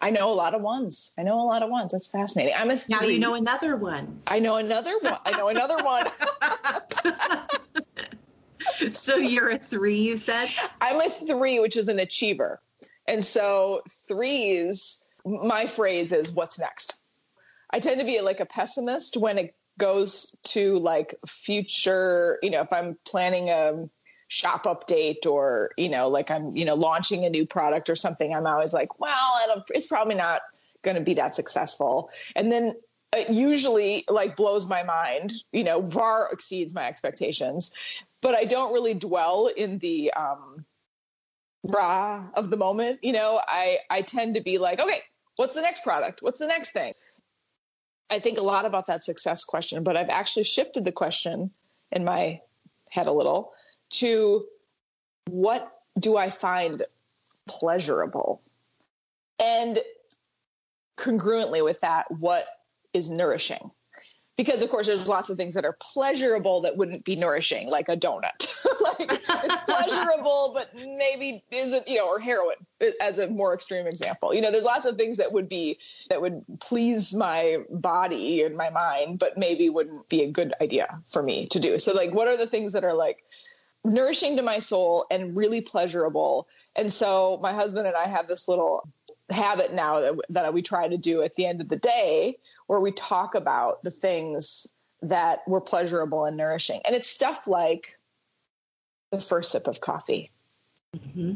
[0.00, 1.12] I know a lot of ones.
[1.16, 1.92] I know a lot of ones.
[1.92, 2.54] That's fascinating.
[2.54, 2.94] I'm a three.
[2.94, 4.20] Now you know another one.
[4.26, 5.16] I know another one.
[5.24, 6.06] I know another one.
[8.92, 10.48] so you're a three, you said?
[10.80, 12.60] I'm a three, which is an achiever.
[13.06, 16.98] And so threes, my phrase is what's next?
[17.70, 22.60] I tend to be like a pessimist when it goes to like future, you know,
[22.60, 23.88] if I'm planning a
[24.34, 28.34] shop update or, you know, like I'm, you know, launching a new product or something,
[28.34, 30.42] I'm always like, well, it's probably not
[30.82, 32.10] going to be that successful.
[32.34, 32.74] And then
[33.12, 37.70] it usually like blows my mind, you know, far exceeds my expectations.
[38.22, 40.64] But I don't really dwell in the um
[41.62, 43.04] rah of the moment.
[43.04, 45.02] You know, I I tend to be like, okay,
[45.36, 46.22] what's the next product?
[46.22, 46.94] What's the next thing?
[48.10, 51.52] I think a lot about that success question, but I've actually shifted the question
[51.92, 52.40] in my
[52.90, 53.53] head a little
[53.98, 54.46] to
[55.30, 56.82] what do I find
[57.46, 58.42] pleasurable?
[59.42, 59.78] And
[60.96, 62.44] congruently with that, what
[62.92, 63.70] is nourishing?
[64.36, 67.88] Because of course, there's lots of things that are pleasurable that wouldn't be nourishing, like
[67.88, 68.48] a donut.
[68.80, 72.56] like it's pleasurable, but maybe isn't, you know, or heroin
[73.00, 74.34] as a more extreme example.
[74.34, 75.78] You know, there's lots of things that would be
[76.10, 80.98] that would please my body and my mind, but maybe wouldn't be a good idea
[81.08, 81.78] for me to do.
[81.78, 83.22] So, like, what are the things that are like
[83.84, 86.48] nourishing to my soul and really pleasurable?
[86.76, 88.88] And so, my husband and I have this little
[89.30, 92.80] habit now that, that we try to do at the end of the day where
[92.80, 94.66] we talk about the things
[95.02, 96.80] that were pleasurable and nourishing.
[96.84, 97.98] And it's stuff like
[99.10, 100.30] the first sip of coffee,
[100.96, 101.34] mm-hmm.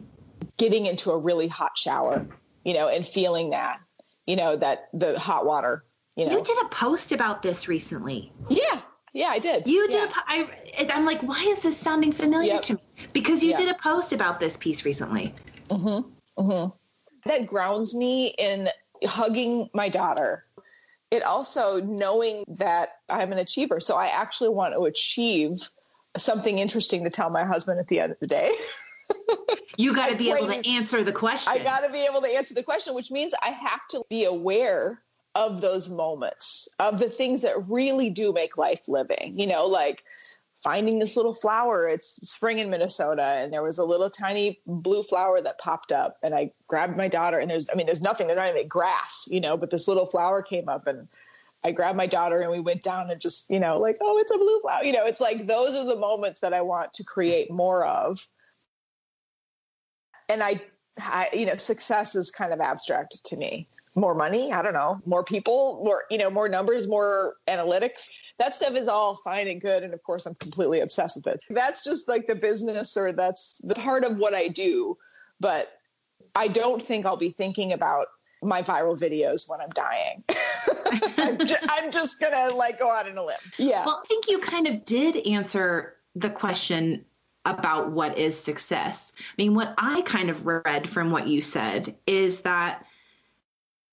[0.56, 2.26] getting into a really hot shower,
[2.64, 3.78] you know, and feeling that,
[4.26, 5.84] you know, that the hot water,
[6.16, 6.32] you know.
[6.32, 8.32] You did a post about this recently.
[8.48, 8.80] Yeah.
[9.12, 9.66] Yeah, I did.
[9.66, 10.10] You did.
[10.10, 10.22] Yeah.
[10.28, 10.46] A,
[10.80, 12.62] I, I'm like, why is this sounding familiar yep.
[12.62, 12.80] to me?
[13.12, 15.34] Because you did a post about this piece recently.
[15.70, 16.40] Mm-hmm.
[16.40, 16.76] Mm-hmm
[17.28, 18.68] that grounds me in
[19.04, 20.44] hugging my daughter.
[21.10, 23.80] It also knowing that I'm an achiever.
[23.80, 25.70] So I actually want to achieve
[26.16, 28.52] something interesting to tell my husband at the end of the day.
[29.78, 31.50] you got to be able to answer the question.
[31.50, 34.24] I got to be able to answer the question, which means I have to be
[34.24, 35.00] aware
[35.34, 39.38] of those moments, of the things that really do make life living.
[39.38, 40.04] You know, like
[40.62, 41.86] finding this little flower.
[41.86, 46.18] It's spring in Minnesota, and there was a little tiny blue flower that popped up,
[46.22, 47.38] and I grabbed my daughter.
[47.38, 48.26] And there's, I mean, there's nothing.
[48.26, 51.08] There's not even grass, you know, but this little flower came up, and
[51.64, 54.32] I grabbed my daughter, and we went down and just, you know, like, oh, it's
[54.32, 54.84] a blue flower.
[54.84, 58.26] You know, it's like those are the moments that I want to create more of.
[60.28, 60.60] And I,
[60.98, 65.00] I you know, success is kind of abstract to me more money i don't know
[65.06, 68.08] more people more you know more numbers more analytics.
[68.38, 71.44] That stuff is all fine and good and of course i'm completely obsessed with it.
[71.50, 74.96] That's just like the business or that's the part of what i do
[75.40, 75.80] but
[76.34, 78.06] i don't think i'll be thinking about
[78.42, 80.22] my viral videos when i'm dying.
[81.18, 83.36] I'm, just, I'm just gonna like go out on a limb.
[83.56, 83.84] Yeah.
[83.84, 87.04] Well i think you kind of did answer the question
[87.44, 89.14] about what is success.
[89.16, 92.84] I mean, what I kind of read from what you said is that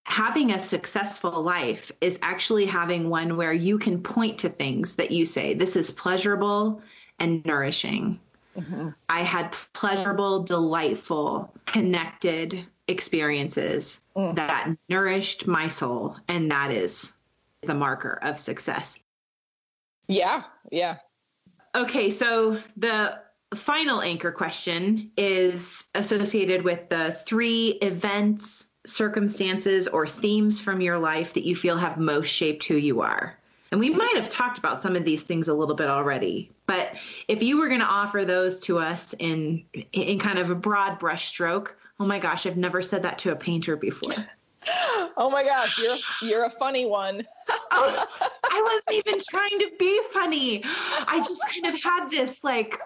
[0.05, 5.11] having a successful life is actually having one where you can point to things that
[5.11, 6.81] you say, this is pleasurable
[7.19, 8.19] and nourishing.
[8.55, 8.89] Mm-hmm.
[9.09, 14.35] I had pleasurable, delightful, connected experiences mm.
[14.35, 16.15] that nourished my soul.
[16.27, 17.11] And that is
[17.63, 18.99] the marker of success.
[20.07, 20.43] Yeah.
[20.71, 20.97] Yeah.
[21.73, 22.11] Okay.
[22.11, 23.19] So the
[23.55, 31.33] final anchor question is associated with the three events circumstances or themes from your life
[31.33, 33.37] that you feel have most shaped who you are?
[33.71, 36.93] And we might have talked about some of these things a little bit already, but
[37.27, 40.99] if you were going to offer those to us in in kind of a broad
[40.99, 44.13] brushstroke, oh my gosh, I've never said that to a painter before.
[45.17, 47.25] Oh my gosh, you're you're a funny one.
[47.71, 48.05] oh,
[48.43, 50.63] I wasn't even trying to be funny.
[50.65, 52.79] I just kind of had this like,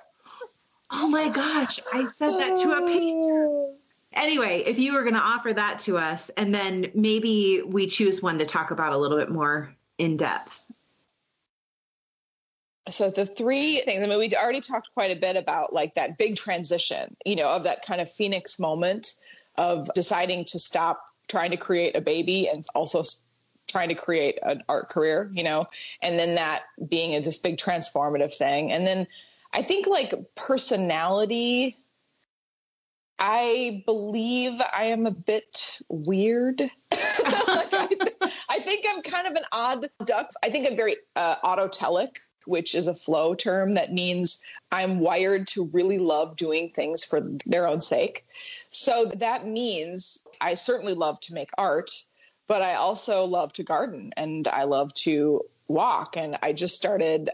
[0.91, 3.71] oh my gosh, I said that to a painter
[4.13, 8.21] anyway, if you were going to offer that to us, and then maybe we choose
[8.21, 10.71] one to talk about a little bit more in depth.
[12.89, 16.17] So the three things, I mean, we already talked quite a bit about like that
[16.17, 19.13] big transition, you know, of that kind of phoenix moment
[19.57, 23.03] of deciding to stop trying to create a baby and also
[23.67, 25.67] trying to create an art career, you know,
[26.01, 28.71] and then that being this big transformative thing.
[28.71, 29.05] And then
[29.53, 31.77] I think like personality
[33.19, 36.61] I believe I am a bit weird.
[36.91, 40.31] like I, th- I, think I'm kind of an odd duck.
[40.41, 45.47] I think I'm very uh, autotelic, which is a flow term that means I'm wired
[45.49, 48.25] to really love doing things for their own sake.
[48.71, 51.91] So that means I certainly love to make art,
[52.47, 56.15] but I also love to garden and I love to walk.
[56.15, 57.29] And I just started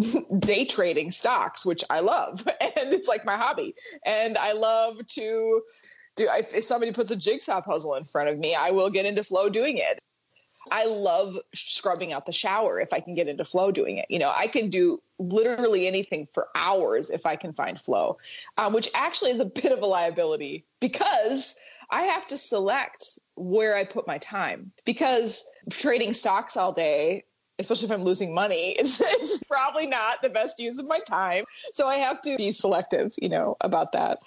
[0.38, 2.46] day trading stocks, which I love.
[2.80, 3.74] And it's like my hobby.
[4.06, 5.62] And I love to
[6.16, 9.06] do if, if somebody puts a jigsaw puzzle in front of me, I will get
[9.06, 10.00] into flow doing it.
[10.70, 14.06] I love scrubbing out the shower if I can get into flow doing it.
[14.08, 18.18] You know, I can do literally anything for hours if I can find flow,
[18.56, 21.56] um, which actually is a bit of a liability because
[21.90, 27.24] I have to select where I put my time because trading stocks all day
[27.60, 31.44] especially if I'm losing money, it's, it's, probably not the best use of my time.
[31.74, 34.20] So I have to be selective, you know, about that.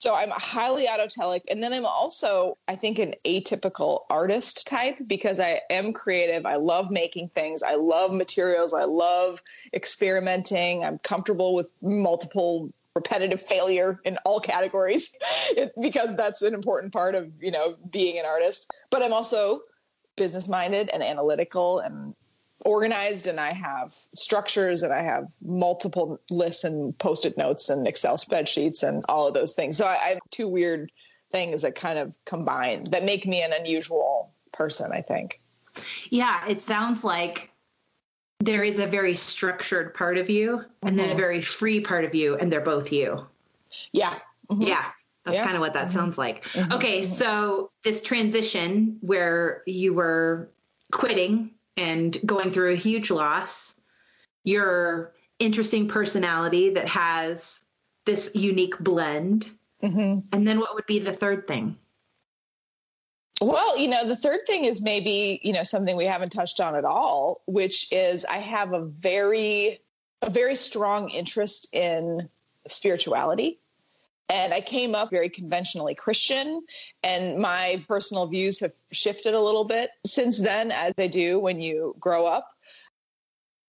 [0.00, 1.42] So I'm highly autotelic.
[1.50, 6.46] And then I'm also, I think, an atypical artist type because I am creative.
[6.46, 7.62] I love making things.
[7.62, 8.72] I love materials.
[8.72, 9.42] I love
[9.74, 10.84] experimenting.
[10.84, 15.14] I'm comfortable with multiple repetitive failure in all categories
[15.80, 18.70] because that's an important part of, you know, being an artist.
[18.90, 19.60] But I'm also
[20.16, 22.14] business minded and analytical and
[22.64, 28.16] organized and I have structures and I have multiple lists and post-it notes and Excel
[28.16, 29.76] spreadsheets and all of those things.
[29.76, 30.92] So I, I have two weird
[31.30, 35.40] things that kind of combine that make me an unusual person, I think.
[36.10, 37.50] Yeah, it sounds like
[38.40, 41.18] there is a very structured part of you and then a mm-hmm.
[41.18, 43.26] very free part of you and they're both you.
[43.92, 44.18] Yeah.
[44.50, 44.62] Mm-hmm.
[44.62, 44.86] Yeah.
[45.24, 45.44] That's yeah.
[45.44, 45.92] kind of what that mm-hmm.
[45.92, 46.44] sounds like.
[46.44, 46.72] Mm-hmm.
[46.72, 47.10] Okay, mm-hmm.
[47.10, 50.50] so this transition where you were
[50.90, 53.74] quitting and going through a huge loss,
[54.44, 57.62] your interesting personality that has
[58.06, 59.50] this unique blend.
[59.82, 60.20] Mm-hmm.
[60.32, 61.76] And then what would be the third thing?
[63.40, 66.74] Well, you know, the third thing is maybe, you know, something we haven't touched on
[66.74, 69.80] at all, which is I have a very
[70.22, 72.28] a very strong interest in
[72.68, 73.60] spirituality.
[74.30, 76.62] And I came up very conventionally Christian,
[77.02, 81.60] and my personal views have shifted a little bit since then, as they do when
[81.60, 82.48] you grow up.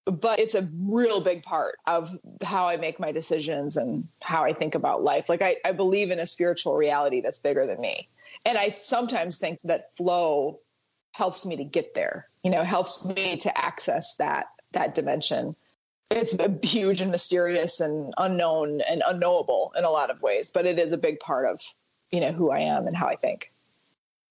[0.05, 4.53] But it's a real big part of how I make my decisions and how I
[4.53, 5.29] think about life.
[5.29, 8.07] Like, I, I believe in a spiritual reality that's bigger than me.
[8.45, 10.59] And I sometimes think that flow
[11.11, 15.55] helps me to get there, you know, helps me to access that that dimension
[16.11, 20.77] it's huge and mysterious and unknown and unknowable in a lot of ways, but it
[20.79, 21.61] is a big part of,
[22.11, 23.51] you know, who I am and how I think.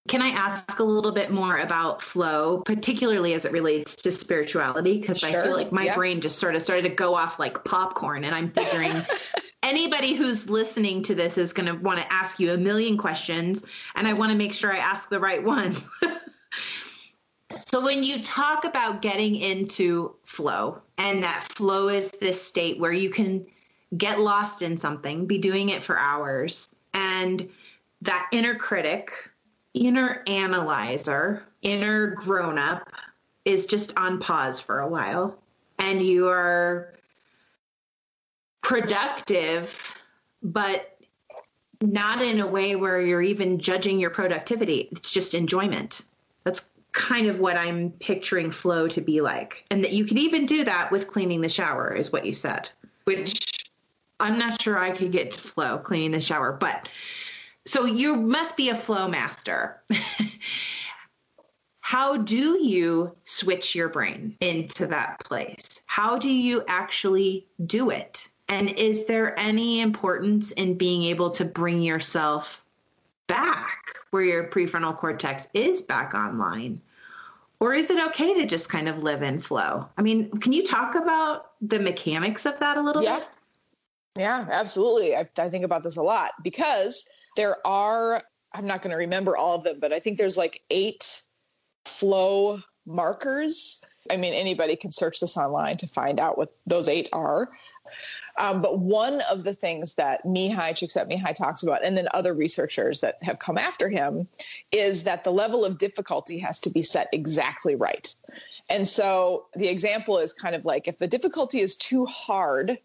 [0.07, 4.99] Can I ask a little bit more about flow, particularly as it relates to spirituality?
[4.99, 5.29] Because sure.
[5.29, 5.95] I feel like my yeah.
[5.95, 8.91] brain just sort of started to go off like popcorn, and I'm figuring
[9.63, 13.63] anybody who's listening to this is going to want to ask you a million questions,
[13.93, 15.87] and I want to make sure I ask the right ones.
[17.65, 22.91] So when you talk about getting into flow, and that flow is this state where
[22.91, 23.45] you can
[23.97, 27.47] get lost in something, be doing it for hours, and
[28.01, 29.11] that inner critic,
[29.73, 32.89] inner analyzer, inner grown up
[33.45, 35.37] is just on pause for a while,
[35.79, 36.93] and you are
[38.61, 39.93] productive,
[40.43, 40.97] but
[41.81, 44.87] not in a way where you're even judging your productivity.
[44.91, 46.01] It's just enjoyment.
[46.43, 49.65] That's kind of what I'm picturing flow to be like.
[49.71, 52.69] And that you can even do that with cleaning the shower, is what you said,
[53.05, 53.69] which
[54.19, 56.51] I'm not sure I could get to flow cleaning the shower.
[56.51, 56.89] But
[57.65, 59.81] so you must be a flow master.
[61.79, 65.81] How do you switch your brain into that place?
[65.87, 68.29] How do you actually do it?
[68.47, 72.63] And is there any importance in being able to bring yourself
[73.27, 76.79] back where your prefrontal cortex is back online?
[77.59, 79.87] Or is it okay to just kind of live in flow?
[79.97, 83.19] I mean, can you talk about the mechanics of that a little yeah.
[83.19, 83.27] bit?
[84.17, 85.15] Yeah, absolutely.
[85.15, 89.37] I, I think about this a lot because there are, I'm not going to remember
[89.37, 91.21] all of them, but I think there's like eight
[91.85, 93.83] flow markers.
[94.09, 97.49] I mean, anybody can search this online to find out what those eight are.
[98.37, 103.01] Um, but one of the things that Mihaly, Csikszentmihalyi talks about, and then other researchers
[103.01, 104.27] that have come after him,
[104.71, 108.13] is that the level of difficulty has to be set exactly right.
[108.69, 112.77] And so the example is kind of like if the difficulty is too hard,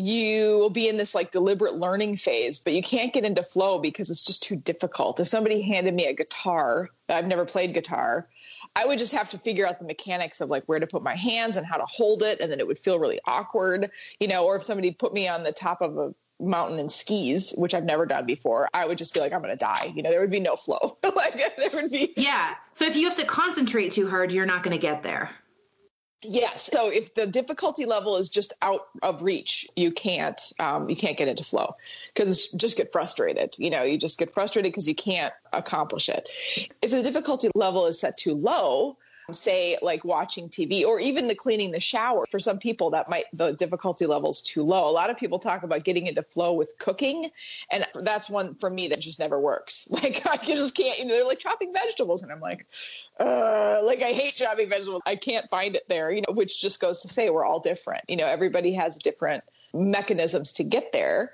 [0.00, 3.78] you will be in this like deliberate learning phase, but you can't get into flow
[3.78, 5.20] because it's just too difficult.
[5.20, 8.28] If somebody handed me a guitar, I've never played guitar,
[8.76, 11.14] I would just have to figure out the mechanics of like where to put my
[11.14, 14.44] hands and how to hold it, and then it would feel really awkward, you know.
[14.44, 17.84] Or if somebody put me on the top of a mountain and skis, which I've
[17.84, 19.92] never done before, I would just be like, I'm going to die.
[19.94, 20.98] You know, there would be no flow.
[21.16, 22.12] like there would be.
[22.16, 22.54] Yeah.
[22.74, 25.30] So if you have to concentrate too hard, you're not going to get there.
[26.22, 26.68] Yes.
[26.70, 31.16] So if the difficulty level is just out of reach, you can't um, you can't
[31.16, 31.72] get into flow
[32.12, 33.54] because just get frustrated.
[33.56, 36.28] You know, you just get frustrated because you can't accomplish it.
[36.82, 38.98] If the difficulty level is set too low,
[39.34, 42.24] say like watching TV or even the cleaning the shower.
[42.30, 44.88] For some people, that might the difficulty level is too low.
[44.88, 47.30] A lot of people talk about getting into flow with cooking,
[47.70, 49.88] and that's one for me that just never works.
[50.00, 50.98] Like I just can't.
[50.98, 52.66] You know, they're like chopping vegetables, and I'm like,
[53.18, 55.02] uh, like I hate chopping vegetables.
[55.04, 56.10] I can't find it there.
[56.10, 58.04] You know, which just goes to say we're all different.
[58.08, 61.32] You know, everybody has different mechanisms to get there.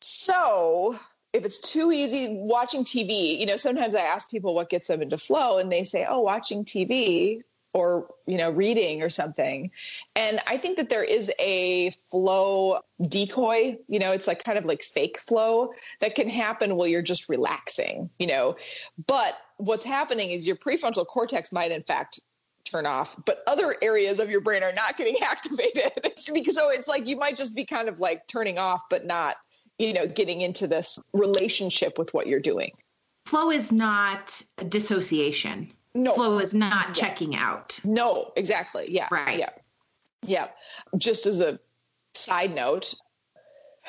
[0.00, 0.98] So
[1.36, 5.02] if it's too easy watching TV, you know, sometimes I ask people what gets them
[5.02, 7.42] into flow and they say, oh, watching TV
[7.74, 9.70] or, you know, reading or something.
[10.14, 14.64] And I think that there is a flow decoy, you know, it's like kind of
[14.64, 18.56] like fake flow that can happen while you're just relaxing, you know.
[19.06, 22.18] But what's happening is your prefrontal cortex might, in fact,
[22.64, 25.92] turn off, but other areas of your brain are not getting activated.
[26.32, 29.36] because so it's like you might just be kind of like turning off, but not
[29.78, 32.72] you know, getting into this relationship with what you're doing.
[33.26, 35.72] Flow is not dissociation.
[35.94, 36.14] No.
[36.14, 36.94] Flow is not yeah.
[36.94, 37.78] checking out.
[37.84, 38.86] No, exactly.
[38.88, 39.08] Yeah.
[39.10, 39.38] Right.
[39.38, 39.50] Yeah.
[40.22, 40.48] Yeah.
[40.96, 41.58] Just as a
[42.14, 42.94] side note,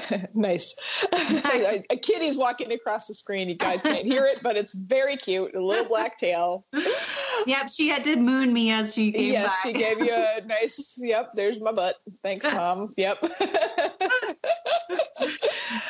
[0.33, 0.75] nice.
[1.13, 3.49] a, a kitty's walking across the screen.
[3.49, 5.55] You guys can't hear it, but it's very cute.
[5.55, 6.65] A little black tail.
[7.45, 9.69] Yep, she had to moon me as she came yes, by.
[9.69, 10.95] she gave you a nice.
[10.97, 11.95] Yep, there's my butt.
[12.23, 12.95] Thanks, mom.
[12.97, 13.19] Yep.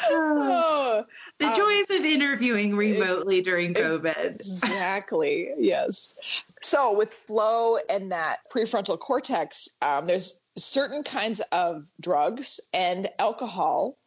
[0.10, 1.06] oh,
[1.40, 2.04] the um, joys of
[2.38, 4.36] interviewing remotely during COVID.
[4.36, 5.50] Exactly.
[5.58, 6.16] Yes.
[6.62, 13.98] So with flow and that prefrontal cortex, um, there's certain kinds of drugs and alcohol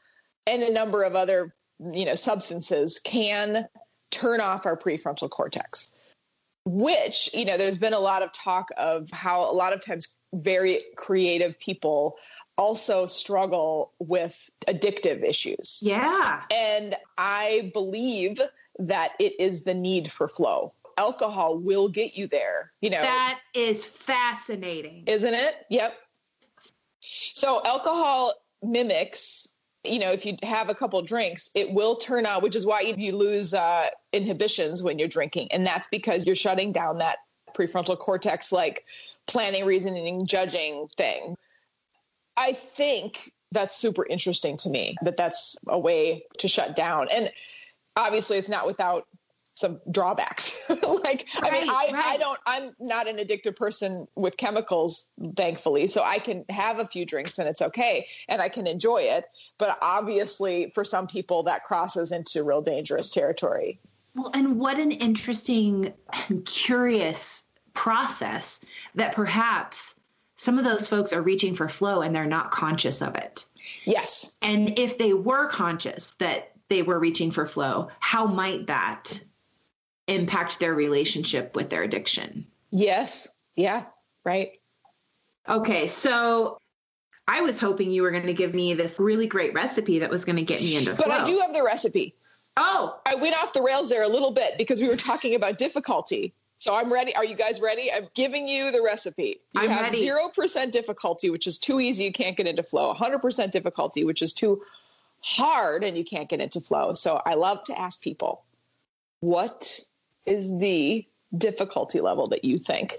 [0.47, 1.55] and a number of other
[1.93, 3.67] you know substances can
[4.11, 5.93] turn off our prefrontal cortex
[6.67, 10.17] which you know there's been a lot of talk of how a lot of times
[10.33, 12.17] very creative people
[12.57, 15.81] also struggle with addictive issues.
[15.83, 16.43] Yeah.
[16.51, 18.41] And i believe
[18.79, 20.73] that it is the need for flow.
[20.97, 23.01] Alcohol will get you there you know.
[23.01, 25.05] That is fascinating.
[25.07, 25.55] Isn't it?
[25.71, 25.95] Yep.
[27.01, 29.49] So alcohol mimics
[29.83, 32.81] you know, if you have a couple drinks, it will turn on, which is why
[32.81, 35.51] you lose uh, inhibitions when you're drinking.
[35.53, 37.17] And that's because you're shutting down that
[37.55, 38.85] prefrontal cortex, like
[39.31, 41.37] planning, reasoning, judging thing.
[42.37, 47.09] I think that's super interesting to me that that's a way to shut down.
[47.13, 47.31] And
[47.97, 49.07] obviously, it's not without
[49.55, 50.65] some drawbacks.
[50.69, 52.07] like, right, I mean, I, right.
[52.07, 55.87] I don't, I'm not an addictive person with chemicals, thankfully.
[55.87, 59.27] So I can have a few drinks and it's okay and I can enjoy it.
[59.59, 63.79] But obviously, for some people, that crosses into real dangerous territory.
[64.17, 65.93] Well, and what an interesting
[66.29, 68.61] and curious process
[68.95, 69.95] that perhaps
[70.37, 73.45] some of those folks are reaching for flow and they're not conscious of it.
[73.85, 74.37] Yes.
[74.41, 79.21] And if they were conscious that they were reaching for flow, how might that
[80.11, 82.47] impact their relationship with their addiction.
[82.71, 83.29] Yes.
[83.57, 83.85] Yeah.
[84.25, 84.61] Right.
[85.49, 85.89] Okay.
[85.89, 86.59] So
[87.29, 90.25] I was hoping you were going to give me this really great recipe that was
[90.25, 91.07] going to get me into flow.
[91.07, 91.21] but.
[91.21, 92.15] I do have the recipe.
[92.57, 95.57] Oh, I went off the rails there a little bit because we were talking about
[95.57, 96.35] difficulty.
[96.61, 97.17] So I'm ready.
[97.17, 97.91] Are you guys ready?
[97.91, 99.41] I'm giving you the recipe.
[99.53, 100.07] You I'm have ready.
[100.07, 102.05] 0% difficulty, which is too easy.
[102.05, 102.93] You can't get into flow.
[102.93, 104.61] 100% difficulty, which is too
[105.21, 106.93] hard and you can't get into flow.
[106.93, 108.43] So I love to ask people,
[109.21, 109.81] what
[110.27, 111.07] is the
[111.39, 112.99] difficulty level that you think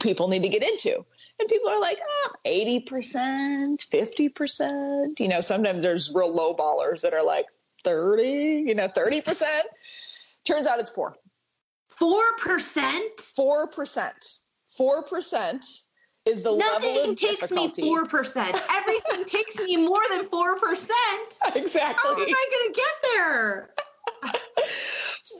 [0.00, 1.04] people need to get into?
[1.40, 2.84] And people are like, oh, 80%,
[3.78, 5.18] 50%.
[5.18, 7.46] You know, sometimes there's real low ballers that are like
[7.82, 9.44] 30, you know, 30%.
[10.44, 11.16] Turns out it's four.
[12.00, 13.00] 4%?
[13.38, 14.38] 4%.
[14.80, 15.82] 4%
[16.24, 17.82] is the Nothing level of takes difficulty.
[17.82, 18.60] me 4%.
[18.72, 20.88] Everything takes me more than 4%.
[21.56, 22.10] Exactly.
[22.10, 23.70] How am I going to get there?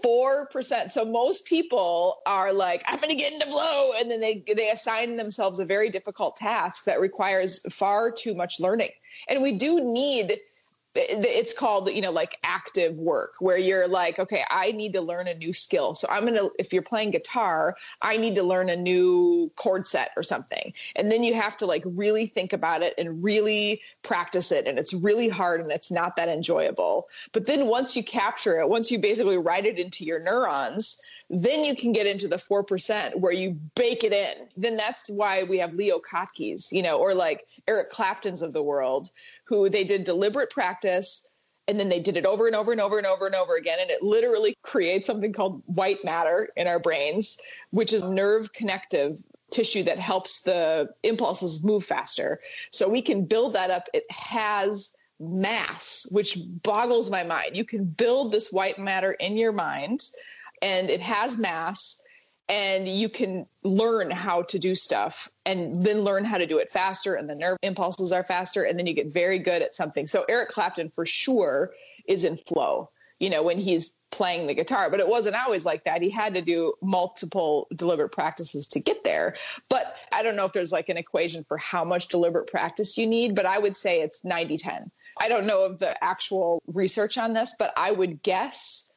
[0.04, 0.90] 4%.
[0.90, 3.92] So most people are like, I'm going to get into flow.
[3.92, 8.58] And then they, they assign themselves a very difficult task that requires far too much
[8.58, 8.90] learning.
[9.28, 10.38] And we do need
[10.94, 15.26] it's called you know like active work where you're like okay i need to learn
[15.26, 15.94] a new skill.
[15.94, 20.10] So i'm gonna if you're playing guitar i need to learn a new chord set
[20.16, 20.72] or something.
[20.96, 24.66] And then you have to like really think about it and really practice it.
[24.66, 27.08] And it's really hard and it's not that enjoyable.
[27.32, 31.00] But then once you capture it once you basically write it into your neurons
[31.32, 34.48] then you can get into the 4% where you bake it in.
[34.56, 38.62] Then that's why we have leo kottke's you know or like eric clapton's of the
[38.62, 39.10] world
[39.44, 41.28] who they did deliberate practice
[41.68, 43.78] and then they did it over and over and over and over and over again.
[43.80, 47.38] And it literally creates something called white matter in our brains
[47.70, 52.40] which is nerve connective tissue that helps the impulses move faster.
[52.72, 53.88] So we can build that up.
[53.94, 57.56] It has mass which boggles my mind.
[57.56, 60.02] You can build this white matter in your mind
[60.62, 62.00] and it has mass
[62.48, 66.70] and you can learn how to do stuff and then learn how to do it
[66.70, 70.06] faster and the nerve impulses are faster and then you get very good at something.
[70.06, 71.72] So eric clapton for sure
[72.06, 72.90] is in flow
[73.20, 74.90] you know when he's playing the guitar.
[74.90, 76.02] But it wasn't always like that.
[76.02, 79.36] He had to do multiple deliberate practices to get there.
[79.70, 83.06] But i don't know if there's like an equation for how much deliberate practice you
[83.06, 84.90] need but i would say it's 90 10
[85.20, 88.91] i don't know of the actual research on this but i would guess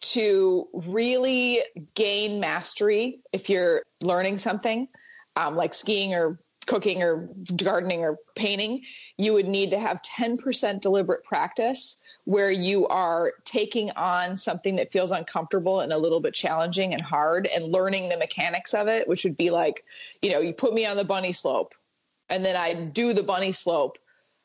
[0.00, 1.60] to really
[1.94, 4.88] gain mastery if you're learning something
[5.36, 8.82] um, like skiing or cooking or gardening or painting,
[9.16, 14.90] you would need to have 10% deliberate practice where you are taking on something that
[14.90, 19.06] feels uncomfortable and a little bit challenging and hard and learning the mechanics of it,
[19.06, 19.84] which would be like,
[20.22, 21.74] you know, you put me on the bunny slope
[22.28, 23.98] and then I do the bunny slope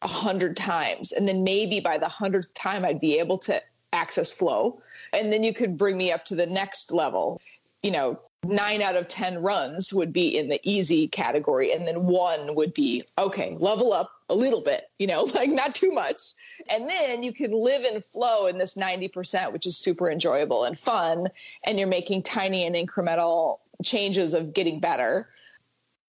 [0.04, 1.12] a hundred times.
[1.12, 3.62] And then maybe by the hundredth time, I'd be able to
[3.94, 4.82] access flow.
[5.14, 7.42] And then you could bring me up to the next level.
[7.84, 11.74] You know, nine out of 10 runs would be in the easy category.
[11.74, 15.76] And then one would be, okay, level up a little bit, you know, like not
[15.76, 16.22] too much.
[16.70, 20.78] And then you can live in flow in this 90%, which is super enjoyable and
[20.78, 21.28] fun.
[21.64, 25.30] And you're making tiny and incremental changes of getting better.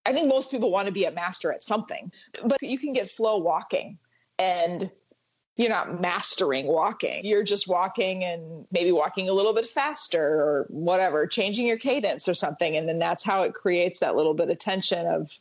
[0.05, 2.11] I think most people want to be a master at something,
[2.45, 3.99] but you can get flow walking
[4.39, 4.91] and
[5.57, 7.25] you're not mastering walking.
[7.25, 12.29] You're just walking and maybe walking a little bit faster or whatever, changing your cadence
[12.29, 12.77] or something.
[12.77, 15.39] And then that's how it creates that little bit of tension of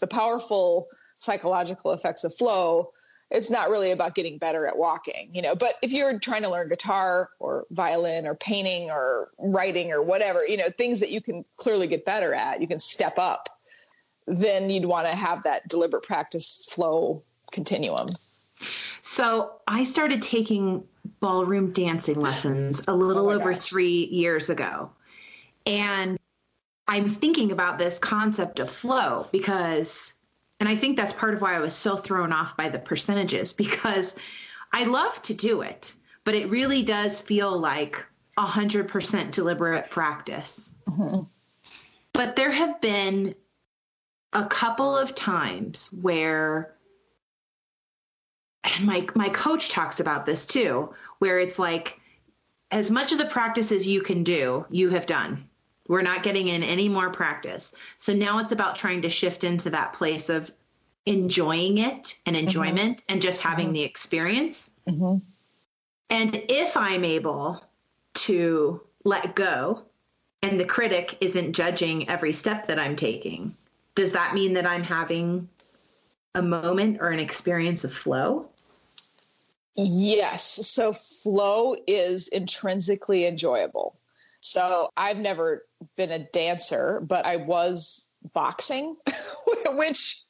[0.00, 0.88] the powerful
[1.18, 2.92] psychological effects of flow.
[3.30, 5.54] It's not really about getting better at walking, you know.
[5.54, 10.44] But if you're trying to learn guitar or violin or painting or writing or whatever,
[10.44, 13.60] you know, things that you can clearly get better at, you can step up,
[14.26, 18.08] then you'd want to have that deliberate practice flow continuum.
[19.02, 20.84] So I started taking
[21.20, 23.62] ballroom dancing lessons a little oh over gosh.
[23.62, 24.90] three years ago.
[25.66, 26.18] And
[26.88, 30.14] I'm thinking about this concept of flow because,
[30.58, 33.52] and I think that's part of why I was so thrown off by the percentages
[33.52, 34.16] because
[34.72, 35.94] I love to do it,
[36.24, 38.04] but it really does feel like
[38.38, 40.72] 100% deliberate practice.
[40.88, 41.24] Mm-hmm.
[42.12, 43.34] But there have been
[44.32, 46.74] a couple of times where
[48.64, 52.00] and my my coach talks about this too, where it's like
[52.70, 55.48] as much of the practice as you can do, you have done.
[55.88, 57.72] We're not getting in any more practice.
[57.98, 60.52] So now it's about trying to shift into that place of
[61.06, 62.46] enjoying it and mm-hmm.
[62.46, 63.12] enjoyment mm-hmm.
[63.12, 63.74] and just having mm-hmm.
[63.74, 64.70] the experience.
[64.88, 65.18] Mm-hmm.
[66.10, 67.62] And if I'm able
[68.14, 69.82] to let go
[70.42, 73.56] and the critic isn't judging every step that I'm taking,
[73.94, 75.48] does that mean that I'm having
[76.34, 78.48] a moment or an experience of flow?
[79.76, 80.44] Yes.
[80.44, 83.96] So flow is intrinsically enjoyable.
[84.40, 85.66] So I've never
[85.96, 88.96] been a dancer, but I was boxing,
[89.72, 90.22] which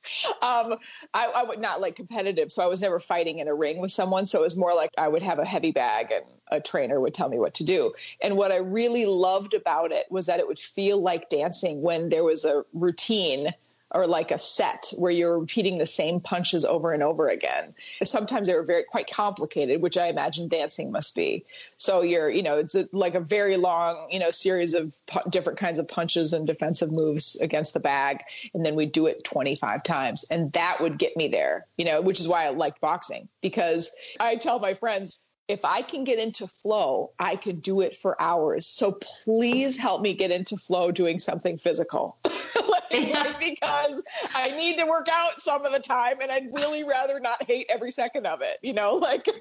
[0.42, 0.76] um,
[1.12, 2.53] I, I, would not like competitive.
[2.53, 4.26] So I was never fighting in a ring with someone.
[4.26, 7.14] So it was more like I would have a heavy bag and a trainer would
[7.14, 7.92] tell me what to do.
[8.22, 12.09] And what I really loved about it was that it would feel like dancing when
[12.11, 13.53] there was a routine
[13.93, 17.74] or like a set where you're repeating the same punches over and over again.
[18.03, 21.45] Sometimes they were very quite complicated, which I imagine dancing must be.
[21.76, 25.28] So you're, you know, it's a, like a very long, you know, series of pu-
[25.30, 28.20] different kinds of punches and defensive moves against the bag,
[28.55, 32.01] and then we do it 25 times, and that would get me there, you know,
[32.01, 35.12] which is why I liked boxing because I tell my friends
[35.51, 38.66] if I can get into flow, I can do it for hours.
[38.66, 38.92] So
[39.24, 42.18] please help me get into flow doing something physical.
[42.24, 44.01] like, because
[44.32, 47.66] I need to work out some of the time and I'd really rather not hate
[47.68, 49.26] every second of it, you know, like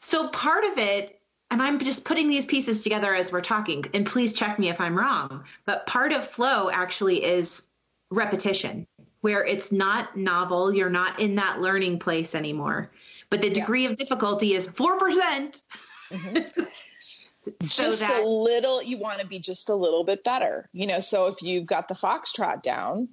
[0.00, 1.20] So part of it
[1.50, 4.80] and I'm just putting these pieces together as we're talking and please check me if
[4.80, 7.64] I'm wrong, but part of flow actually is
[8.10, 8.86] repetition
[9.20, 12.90] where it's not novel, you're not in that learning place anymore
[13.30, 13.90] but the degree yeah.
[13.90, 14.98] of difficulty is 4%.
[14.98, 15.62] percent
[16.10, 16.62] mm-hmm.
[17.62, 20.68] so just that, a little, you want to be just a little bit better.
[20.72, 23.08] You know, so if you've got the foxtrot down,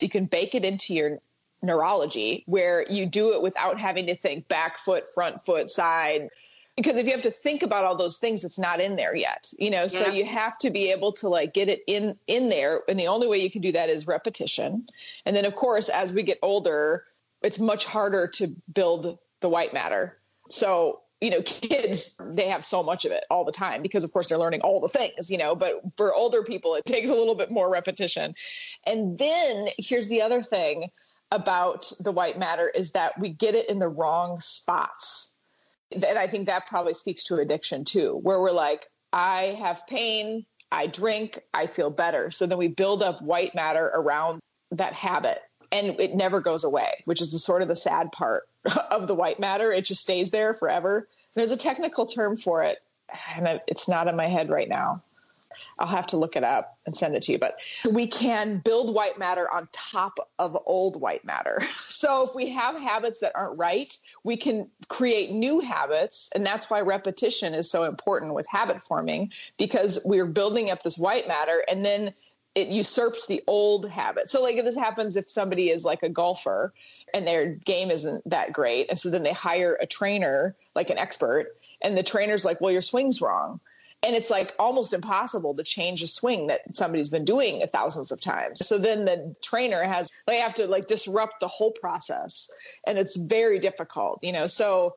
[0.00, 1.20] you can bake it into your
[1.62, 6.28] neurology where you do it without having to think back foot, front foot, side.
[6.76, 9.50] Because if you have to think about all those things, it's not in there yet,
[9.58, 9.82] you know.
[9.82, 9.86] Yeah.
[9.86, 13.08] So you have to be able to like get it in in there, and the
[13.08, 14.86] only way you can do that is repetition.
[15.24, 17.04] And then, of course, as we get older,
[17.42, 20.18] it's much harder to build the white matter.
[20.48, 24.12] So, you know, kids, they have so much of it all the time because, of
[24.12, 27.14] course, they're learning all the things, you know, but for older people, it takes a
[27.14, 28.34] little bit more repetition.
[28.86, 30.90] And then here's the other thing
[31.32, 35.36] about the white matter is that we get it in the wrong spots.
[35.90, 40.44] And I think that probably speaks to addiction too, where we're like, I have pain,
[40.70, 42.30] I drink, I feel better.
[42.30, 44.40] So then we build up white matter around
[44.72, 45.40] that habit
[45.72, 48.48] and it never goes away, which is the sort of the sad part
[48.90, 49.72] of the white matter.
[49.72, 51.08] It just stays there forever.
[51.34, 52.78] There's a technical term for it,
[53.36, 55.02] and it's not in my head right now.
[55.78, 57.38] I'll have to look it up and send it to you.
[57.38, 57.60] But
[57.92, 61.60] we can build white matter on top of old white matter.
[61.96, 66.28] So if we have habits that aren't right, we can create new habits.
[66.34, 70.98] And that's why repetition is so important with habit forming because we're building up this
[70.98, 72.12] white matter and then
[72.56, 74.30] it usurps the old habit.
[74.30, 76.72] So like this happens if somebody is like a golfer
[77.12, 80.96] and their game isn't that great and so then they hire a trainer like an
[80.96, 83.60] expert and the trainer's like well your swing's wrong.
[84.02, 88.20] And it's like almost impossible to change a swing that somebody's been doing thousands of
[88.20, 88.66] times.
[88.66, 92.50] So then the trainer has they have to like disrupt the whole process
[92.86, 94.46] and it's very difficult you know?
[94.46, 94.94] So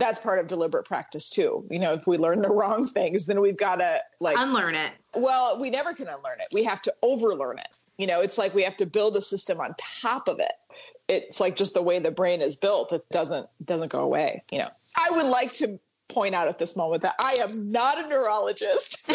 [0.00, 3.40] that's part of deliberate practice too you know if we learn the wrong things then
[3.40, 6.92] we've got to like unlearn it well we never can unlearn it we have to
[7.02, 10.40] overlearn it you know it's like we have to build a system on top of
[10.40, 10.52] it
[11.08, 14.58] it's like just the way the brain is built it doesn't doesn't go away you
[14.58, 15.78] know i would like to
[16.10, 19.06] point out at this moment that I am not a neurologist.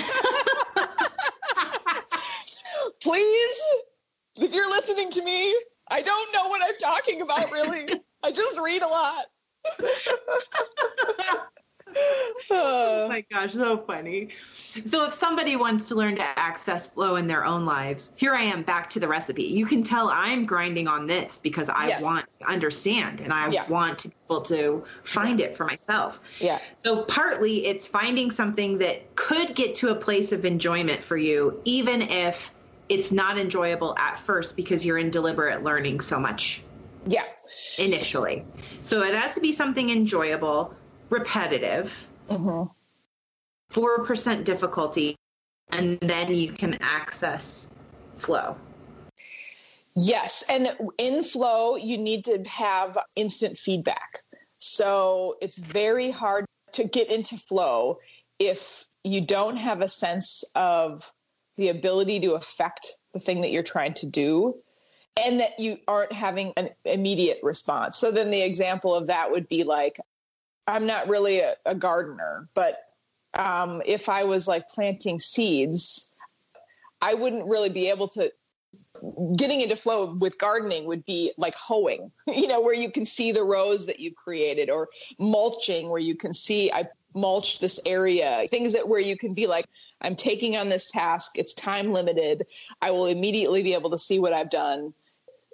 [3.02, 3.62] Please,
[4.38, 5.56] if you're listening to me,
[5.90, 8.02] I don't know what I'm talking about really.
[8.24, 9.26] I just read a lot.
[12.51, 14.30] Oh my gosh, so funny.
[14.86, 18.41] So, if somebody wants to learn to access flow in their own lives, here I
[18.41, 19.43] am back to the recipe.
[19.43, 22.03] You can tell I'm grinding on this because I yes.
[22.03, 23.68] want to understand and I yeah.
[23.68, 26.20] want to be able to find it for myself.
[26.39, 26.59] Yeah.
[26.80, 31.61] So, partly it's finding something that could get to a place of enjoyment for you,
[31.66, 32.51] even if
[32.89, 36.61] it's not enjoyable at first because you're in deliberate learning so much.
[37.06, 37.26] Yeah.
[37.78, 38.45] Initially.
[38.82, 40.76] So, it has to be something enjoyable
[41.10, 42.70] repetitive, mm-hmm.
[43.72, 45.16] 4% difficulty,
[45.70, 47.70] and then you can access
[48.18, 48.56] flow.
[49.95, 50.43] Yes.
[50.49, 54.24] And in flow, you need to have instant feedback.
[54.60, 57.99] So it's very hard to get into flow
[58.39, 61.12] if you don't have a sense of
[61.58, 64.56] the ability to affect the thing that you're trying to do
[65.24, 67.97] and that you aren't having an immediate response.
[67.97, 69.99] So then the example of that would be like
[70.68, 72.80] I'm not really a, a gardener, but
[73.36, 76.13] um, if I was like planting seeds,
[77.01, 78.32] I wouldn't really be able to.
[79.36, 83.32] Getting into flow with gardening would be like hoeing, you know, where you can see
[83.32, 84.89] the rows that you've created, or
[85.20, 88.45] mulching, where you can see I mulched this area.
[88.49, 89.66] Things that where you can be like,
[90.01, 91.34] I'm taking on this task.
[91.36, 92.45] It's time limited.
[92.82, 94.93] I will immediately be able to see what I've done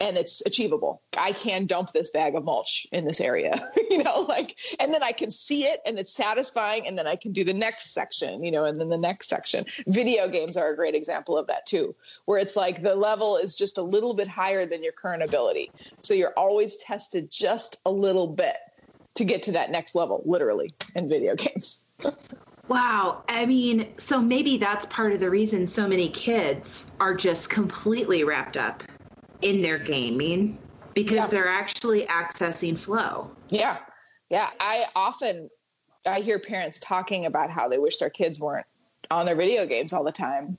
[0.02, 1.02] and it's achievable.
[1.16, 5.04] I can dump this bag of mulch in this area, you know, like, and then
[5.04, 6.88] I can see it and it's satisfying.
[6.88, 9.66] And then I can do the next section, you know, and then the next section.
[9.88, 11.96] Video games are a great example of that too,
[12.26, 15.72] where it's like the level is just a little bit higher than your current ability.
[16.02, 18.58] So you're always tested just a little bit
[19.16, 21.86] to get to that next level, literally, in video games.
[22.68, 23.24] Wow.
[23.28, 28.24] I mean, so maybe that's part of the reason so many kids are just completely
[28.24, 28.84] wrapped up
[29.42, 30.58] in their gaming
[30.94, 31.28] because yeah.
[31.28, 33.32] they're actually accessing flow.
[33.50, 33.78] Yeah.
[34.30, 34.50] Yeah.
[34.60, 35.50] I often
[36.06, 38.66] I hear parents talking about how they wish their kids weren't
[39.10, 40.58] on their video games all the time.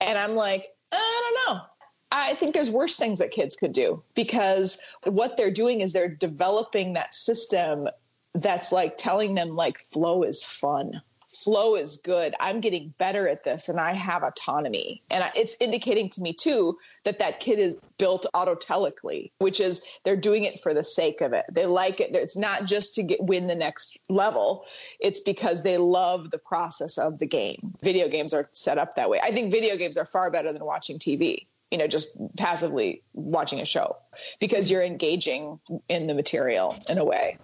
[0.00, 1.62] And I'm like, uh, I don't know.
[2.10, 6.08] I think there's worse things that kids could do because what they're doing is they're
[6.08, 7.88] developing that system
[8.34, 12.34] that's like telling them like flow is fun flow is good.
[12.40, 15.02] I'm getting better at this and I have autonomy.
[15.10, 20.16] And it's indicating to me too that that kid is built autotelically, which is they're
[20.16, 21.44] doing it for the sake of it.
[21.50, 22.14] They like it.
[22.14, 24.64] It's not just to get win the next level.
[25.00, 27.74] It's because they love the process of the game.
[27.82, 29.20] Video games are set up that way.
[29.22, 33.60] I think video games are far better than watching TV you know, just passively watching
[33.60, 33.96] a show
[34.40, 35.60] because you're engaging
[35.90, 37.36] in the material in a way.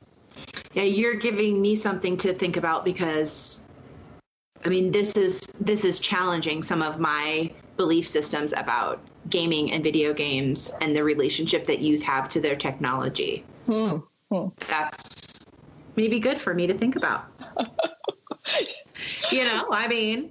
[0.72, 3.62] Yeah, you're giving me something to think about because
[4.64, 9.82] I mean, this is this is challenging some of my belief systems about gaming and
[9.82, 13.44] video games and the relationship that youth have to their technology.
[13.66, 13.98] Hmm.
[14.30, 14.48] Hmm.
[14.68, 15.44] That's
[15.96, 17.26] maybe good for me to think about.
[19.30, 20.30] you know, I mean,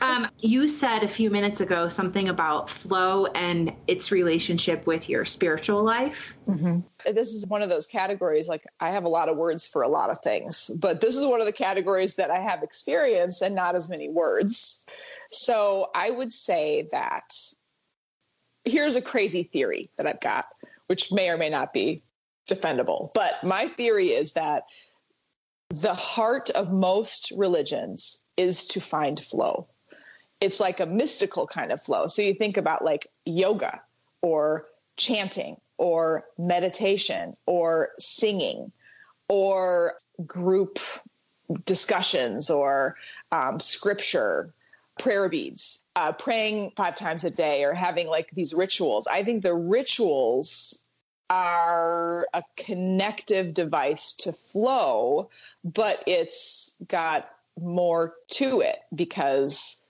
[0.00, 5.24] um, you said a few minutes ago something about flow and its relationship with your
[5.24, 6.36] spiritual life.
[6.48, 6.80] Mm-hmm.
[7.14, 8.48] This is one of those categories.
[8.48, 11.24] Like, I have a lot of words for a lot of things, but this is
[11.24, 14.84] one of the categories that I have experience and not as many words.
[15.30, 17.34] So I would say that
[18.64, 20.46] here's a crazy theory that I've got,
[20.88, 22.02] which may or may not be
[22.48, 23.12] defendable.
[23.14, 24.64] But my theory is that
[25.70, 29.68] the heart of most religions is to find flow.
[30.40, 32.06] It's like a mystical kind of flow.
[32.08, 33.80] So you think about like yoga
[34.22, 34.66] or
[34.96, 38.72] chanting or meditation or singing
[39.28, 39.94] or
[40.26, 40.78] group
[41.64, 42.96] discussions or
[43.32, 44.52] um, scripture,
[44.98, 49.06] prayer beads, uh, praying five times a day, or having like these rituals.
[49.06, 50.86] I think the rituals
[51.28, 55.28] are a connective device to flow,
[55.64, 57.28] but it's got
[57.60, 59.82] more to it because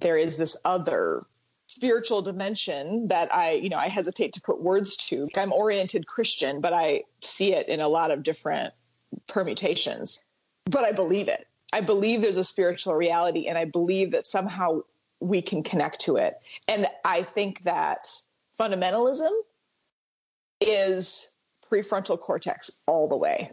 [0.00, 1.26] there is this other
[1.66, 5.28] spiritual dimension that I, you know, I hesitate to put words to.
[5.36, 8.72] I'm oriented Christian, but I see it in a lot of different
[9.26, 10.18] permutations.
[10.64, 11.46] But I believe it.
[11.72, 14.80] I believe there's a spiritual reality and I believe that somehow
[15.20, 16.34] we can connect to it.
[16.66, 18.08] And I think that
[18.58, 19.30] fundamentalism
[20.60, 21.32] is
[21.70, 23.52] prefrontal cortex all the way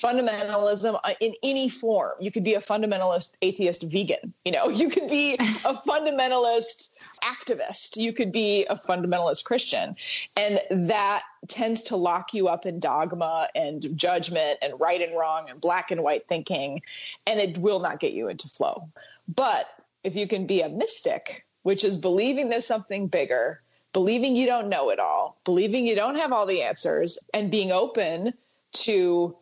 [0.00, 2.12] fundamentalism uh, in any form.
[2.20, 5.38] You could be a fundamentalist atheist vegan, you know, you could be a
[5.88, 6.90] fundamentalist
[7.22, 9.96] activist, you could be a fundamentalist Christian.
[10.36, 15.50] And that tends to lock you up in dogma and judgment and right and wrong
[15.50, 16.82] and black and white thinking,
[17.26, 18.88] and it will not get you into flow.
[19.34, 19.66] But
[20.04, 23.60] if you can be a mystic, which is believing there's something bigger,
[23.92, 27.72] believing you don't know it all, believing you don't have all the answers, and being
[27.72, 28.32] open
[28.72, 29.36] to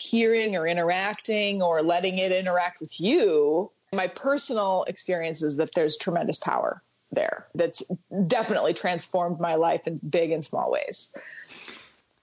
[0.00, 5.96] hearing or interacting or letting it interact with you, my personal experience is that there's
[5.96, 6.82] tremendous power
[7.12, 7.82] there that's
[8.26, 11.12] definitely transformed my life in big and small ways.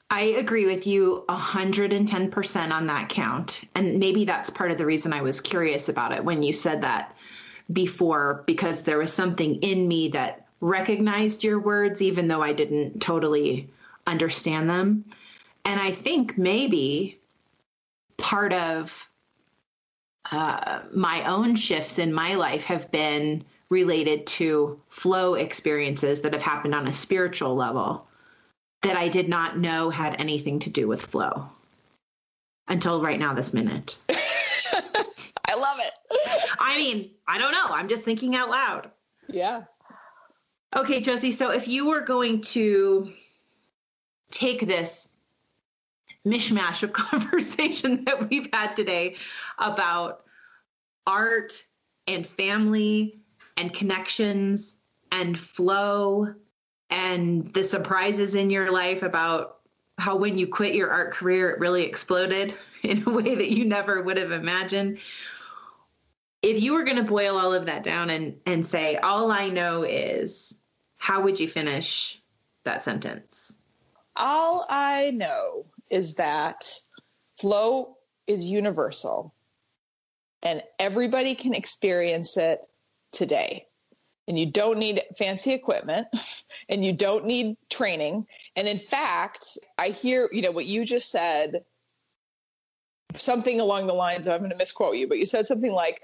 [0.09, 3.61] I agree with you 110% on that count.
[3.75, 6.81] And maybe that's part of the reason I was curious about it when you said
[6.83, 7.15] that
[7.73, 13.01] before, because there was something in me that recognized your words, even though I didn't
[13.01, 13.69] totally
[14.05, 15.03] understand them.
[15.65, 17.16] And I think maybe
[18.17, 19.09] part of
[20.31, 26.41] uh, my own shifts in my life have been related to flow experiences that have
[26.41, 28.07] happened on a spiritual level
[28.81, 31.49] that I did not know had anything to do with flow
[32.67, 33.97] until right now, this minute.
[34.09, 35.91] I love it.
[36.59, 37.67] I mean, I don't know.
[37.69, 38.91] I'm just thinking out loud.
[39.27, 39.63] Yeah.
[40.75, 41.31] Okay, Josie.
[41.31, 43.13] So if you were going to
[44.29, 45.07] take this
[46.31, 49.15] mishmash of conversation that we've had today
[49.57, 50.23] about
[51.05, 51.63] art
[52.07, 53.19] and family
[53.55, 54.75] and connections
[55.11, 56.33] and flow
[56.89, 59.59] and the surprises in your life about
[59.97, 62.53] how when you quit your art career it really exploded
[62.83, 64.99] in a way that you never would have imagined.
[66.41, 69.49] If you were going to boil all of that down and and say all i
[69.49, 70.55] know is
[70.97, 72.21] how would you finish
[72.63, 73.53] that sentence?
[74.15, 76.69] All i know is that
[77.39, 79.33] flow is universal
[80.43, 82.65] and everybody can experience it
[83.11, 83.65] today.
[84.27, 86.07] And you don't need fancy equipment
[86.69, 88.27] and you don't need training.
[88.55, 91.63] And in fact, I hear, you know, what you just said,
[93.15, 96.01] something along the lines of, I'm going to misquote you, but you said something like,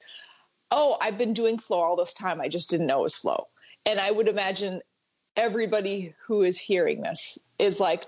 [0.72, 2.42] Oh, I've been doing flow all this time.
[2.42, 3.46] I just didn't know it was flow.
[3.86, 4.82] And I would imagine
[5.36, 8.06] everybody who is hearing this is like,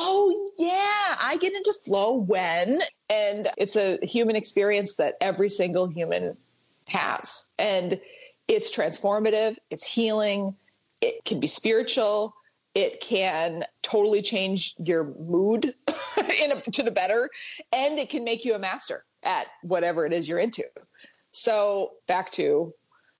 [0.00, 1.16] oh yeah.
[1.20, 2.80] I get into flow when
[3.10, 6.36] and it's a human experience that every single human
[6.86, 7.48] has.
[7.58, 8.00] And
[8.48, 10.56] it's transformative it's healing
[11.00, 12.34] it can be spiritual
[12.74, 15.74] it can totally change your mood
[16.42, 17.30] in a, to the better
[17.72, 20.64] and it can make you a master at whatever it is you're into.
[21.30, 22.72] So back to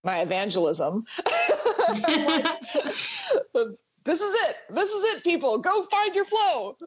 [0.04, 1.04] my evangelism
[4.08, 4.56] this is it.
[4.70, 5.58] This is it, people.
[5.58, 6.78] Go find your flow.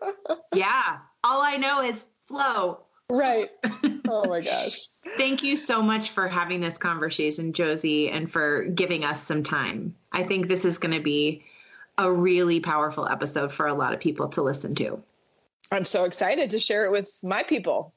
[0.54, 0.98] yeah.
[1.24, 2.80] All I know is flow.
[3.10, 3.48] Right.
[4.08, 4.78] Oh my gosh.
[5.16, 9.96] Thank you so much for having this conversation, Josie, and for giving us some time.
[10.12, 11.42] I think this is going to be
[11.98, 15.02] a really powerful episode for a lot of people to listen to.
[15.72, 17.94] I'm so excited to share it with my people.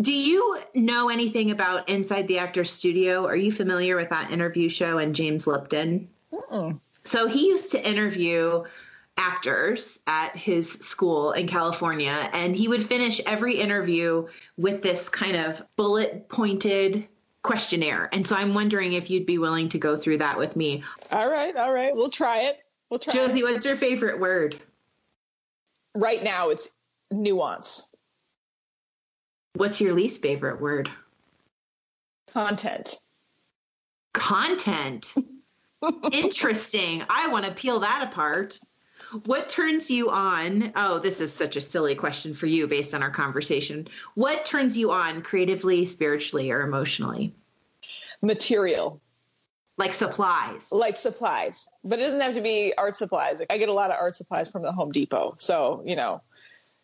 [0.00, 3.24] Do you know anything about Inside the Actors Studio?
[3.24, 6.08] Are you familiar with that interview show and James Lipton?
[6.32, 6.80] Mm-mm.
[7.04, 8.64] So he used to interview
[9.16, 14.26] actors at his school in California, and he would finish every interview
[14.56, 17.08] with this kind of bullet pointed
[17.42, 18.08] questionnaire.
[18.12, 20.84] And so I'm wondering if you'd be willing to go through that with me.
[21.10, 21.94] All right, all right.
[21.94, 22.60] We'll try it.
[22.90, 23.44] We'll try Josie, it.
[23.44, 24.60] what's your favorite word?
[25.96, 26.68] Right now it's
[27.10, 27.94] nuance.
[29.54, 30.90] What's your least favorite word?
[32.32, 33.00] Content.
[34.14, 35.14] Content.
[36.12, 37.04] Interesting.
[37.08, 38.58] I want to peel that apart.
[39.26, 40.72] What turns you on?
[40.74, 43.88] Oh, this is such a silly question for you based on our conversation.
[44.14, 47.34] What turns you on creatively, spiritually, or emotionally?
[48.22, 49.00] material.
[49.76, 50.70] Like supplies.
[50.70, 51.68] Like supplies.
[51.84, 53.42] But it doesn't have to be art supplies.
[53.50, 55.34] I get a lot of art supplies from the Home Depot.
[55.38, 56.22] So, you know,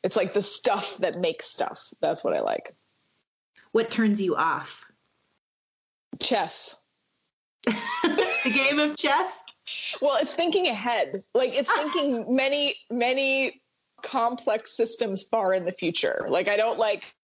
[0.02, 1.92] it's like the stuff that makes stuff.
[2.00, 2.74] That's what I like.
[3.72, 4.84] What turns you off?
[6.20, 6.80] Chess.
[7.64, 9.40] the game of chess?
[10.00, 11.22] Well, it's thinking ahead.
[11.34, 11.90] Like it's ah.
[11.92, 13.60] thinking many, many
[14.02, 16.26] complex systems far in the future.
[16.28, 17.14] Like I don't like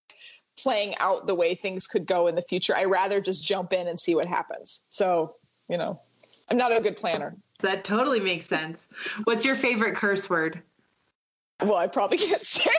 [0.57, 2.75] playing out the way things could go in the future.
[2.75, 4.85] I rather just jump in and see what happens.
[4.89, 5.35] So,
[5.69, 5.99] you know,
[6.49, 7.35] I'm not a good planner.
[7.59, 8.87] That totally makes sense.
[9.23, 10.61] What's your favorite curse word?
[11.61, 12.69] Well, I probably can't say.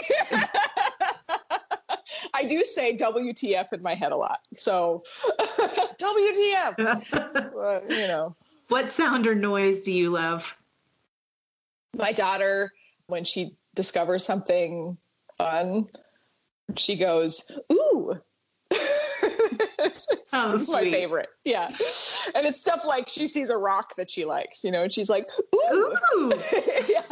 [2.37, 4.41] I do say WTF in my head a lot.
[4.57, 5.05] So,
[5.39, 6.79] WTF.
[7.15, 8.37] uh, you know.
[8.69, 10.55] What sound or noise do you love?
[11.97, 12.73] My daughter,
[13.07, 14.99] when she discovers something
[15.39, 15.89] fun,
[16.77, 18.21] she goes, Ooh.
[18.73, 21.29] oh, this is my favorite.
[21.45, 21.69] Yeah.
[22.35, 25.09] And it's stuff like she sees a rock that she likes, you know, and she's
[25.09, 25.97] like, Ooh.
[26.17, 26.33] Ooh.
[26.89, 27.03] yeah.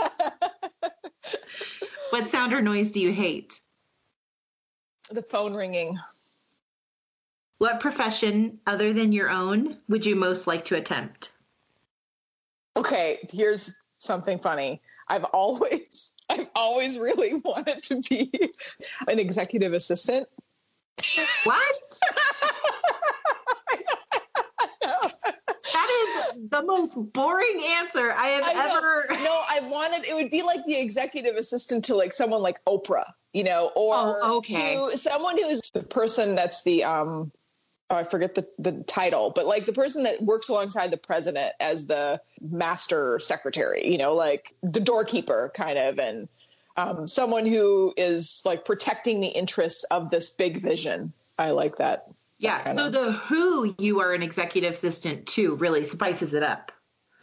[2.11, 3.61] What sound or noise do you hate?
[5.11, 5.99] The phone ringing.
[7.59, 11.33] What profession other than your own would you most like to attempt?
[12.77, 14.81] Okay, here's something funny.
[15.09, 18.31] I've always I've always really wanted to be
[19.09, 20.29] an executive assistant.
[21.45, 22.01] What?
[25.73, 29.23] that is the most boring answer I have I ever.
[29.23, 33.13] No, I wanted it would be like the executive assistant to like someone like Oprah,
[33.35, 34.77] you know, or oh, okay.
[34.77, 37.31] to someone who's the person that's the um
[37.91, 41.53] oh, I forget the, the title, but like the person that works alongside the president
[41.61, 46.29] as the master secretary, you know, like the doorkeeper kind of, and
[46.77, 51.13] um, someone who is like protecting the interests of this big vision.
[51.39, 52.07] I like that.
[52.39, 52.73] Yeah.
[52.73, 56.73] So the who you are an executive assistant to really spices it up.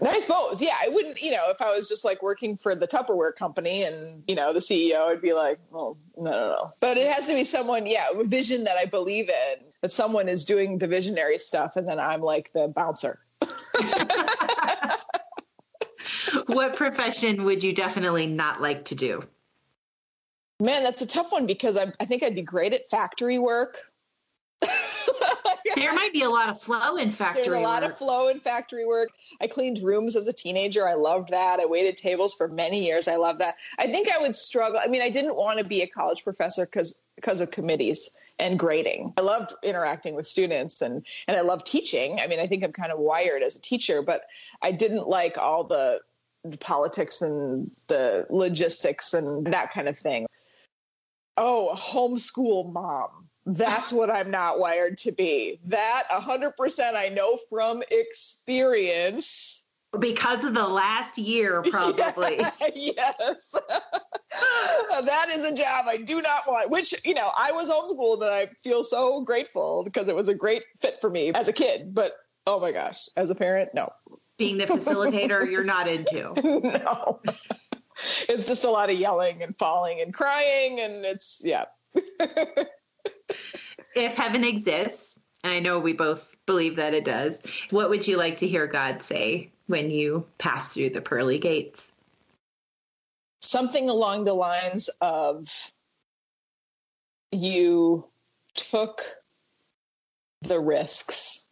[0.03, 0.75] I suppose, yeah.
[0.81, 4.23] I wouldn't, you know, if I was just like working for the Tupperware company and,
[4.27, 6.73] you know, the CEO, I'd be like, well, no, no, no.
[6.79, 10.27] But it has to be someone, yeah, a vision that I believe in, that someone
[10.27, 13.19] is doing the visionary stuff, and then I'm like the bouncer.
[16.47, 19.23] what profession would you definitely not like to do?
[20.59, 23.90] Man, that's a tough one because I, I think I'd be great at factory work.
[25.81, 27.51] There might be a lot of flow in factory work.
[27.51, 27.91] There's a lot work.
[27.91, 29.09] of flow in factory work.
[29.41, 30.87] I cleaned rooms as a teenager.
[30.87, 31.59] I loved that.
[31.59, 33.07] I waited tables for many years.
[33.07, 33.55] I love that.
[33.79, 34.79] I think I would struggle.
[34.83, 38.09] I mean, I didn't want to be a college professor because because of committees
[38.39, 39.13] and grading.
[39.17, 42.19] I loved interacting with students and and I love teaching.
[42.21, 44.23] I mean, I think I'm kind of wired as a teacher, but
[44.61, 45.99] I didn't like all the,
[46.43, 50.27] the politics and the logistics and that kind of thing.
[51.37, 55.59] Oh, homeschool mom that's what I'm not wired to be.
[55.65, 59.65] That 100% I know from experience.
[59.99, 62.39] Because of the last year, probably.
[62.75, 63.55] yes.
[64.29, 68.29] that is a job I do not want, which, you know, I was homeschooled and
[68.29, 71.93] I feel so grateful because it was a great fit for me as a kid.
[71.93, 72.13] But
[72.47, 73.91] oh my gosh, as a parent, no.
[74.37, 76.31] Being the facilitator, you're not into.
[76.41, 77.19] no.
[78.29, 80.79] It's just a lot of yelling and falling and crying.
[80.79, 81.65] And it's, yeah
[83.95, 88.17] if heaven exists, and I know we both believe that it does, what would you
[88.17, 91.91] like to hear God say when you pass through the pearly gates?
[93.41, 95.49] Something along the lines of
[97.31, 98.05] you
[98.53, 99.01] took
[100.41, 101.47] the risks.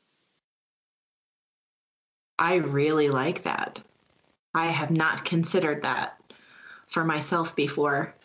[2.38, 3.82] I really like that.
[4.54, 6.20] I have not considered that
[6.88, 8.16] for myself before.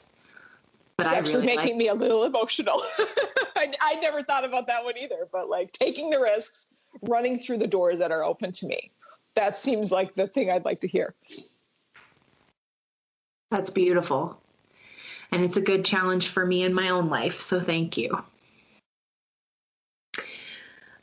[1.04, 1.78] But it's I actually really making like...
[1.78, 2.82] me a little emotional.
[3.56, 6.66] I, I never thought about that one either, but like taking the risks,
[7.02, 8.90] running through the doors that are open to me.
[9.34, 11.14] That seems like the thing I'd like to hear.
[13.50, 14.40] That's beautiful.
[15.30, 17.40] And it's a good challenge for me in my own life.
[17.40, 18.22] So thank you.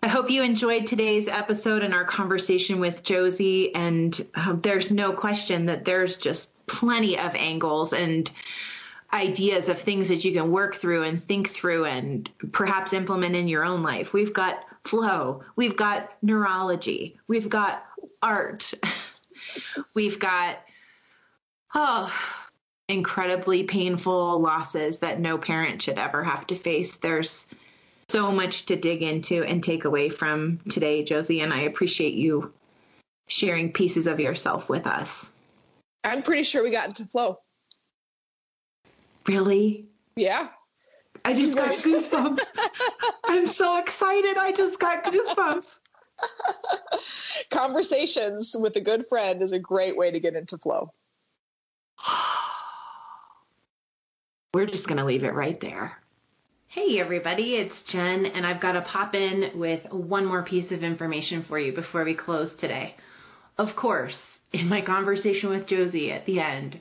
[0.04, 3.76] I hope you enjoyed today's episode and our conversation with Josie.
[3.76, 8.32] And uh, there's no question that there's just plenty of angles and
[9.14, 13.48] ideas of things that you can work through and think through and perhaps implement in
[13.48, 14.14] your own life.
[14.14, 17.86] We've got flow, we've got neurology, we've got
[18.22, 18.74] art,
[19.94, 20.60] we've got
[21.74, 22.14] oh
[22.88, 26.98] incredibly painful losses that no parent should ever have to face.
[26.98, 27.48] There's
[28.10, 32.54] so much to dig into and take away from today, Josie, and I appreciate you
[33.28, 35.32] sharing pieces of yourself with us.
[36.04, 37.40] I'm pretty sure we got into flow.
[39.28, 39.88] Really?
[40.16, 40.50] Yeah.
[41.24, 42.40] I just got goosebumps.
[43.26, 44.38] I'm so excited.
[44.38, 45.78] I just got goosebumps.
[47.52, 50.92] Conversations with a good friend is a great way to get into flow.
[54.54, 55.98] We're just going to leave it right there.
[56.68, 60.84] Hey everybody, it's Jen, and I've got to pop in with one more piece of
[60.84, 62.96] information for you before we close today.
[63.58, 64.16] Of course,
[64.54, 66.80] in my conversation with Josie at the end,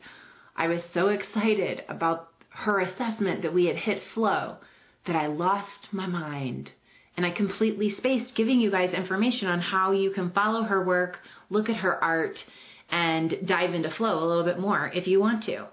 [0.54, 2.29] I was so excited about
[2.60, 4.56] her assessment that we had hit flow
[5.06, 6.70] that I lost my mind
[7.16, 11.18] and I completely spaced giving you guys information on how you can follow her work,
[11.50, 12.36] look at her art,
[12.90, 15.66] and dive into flow a little bit more if you want to.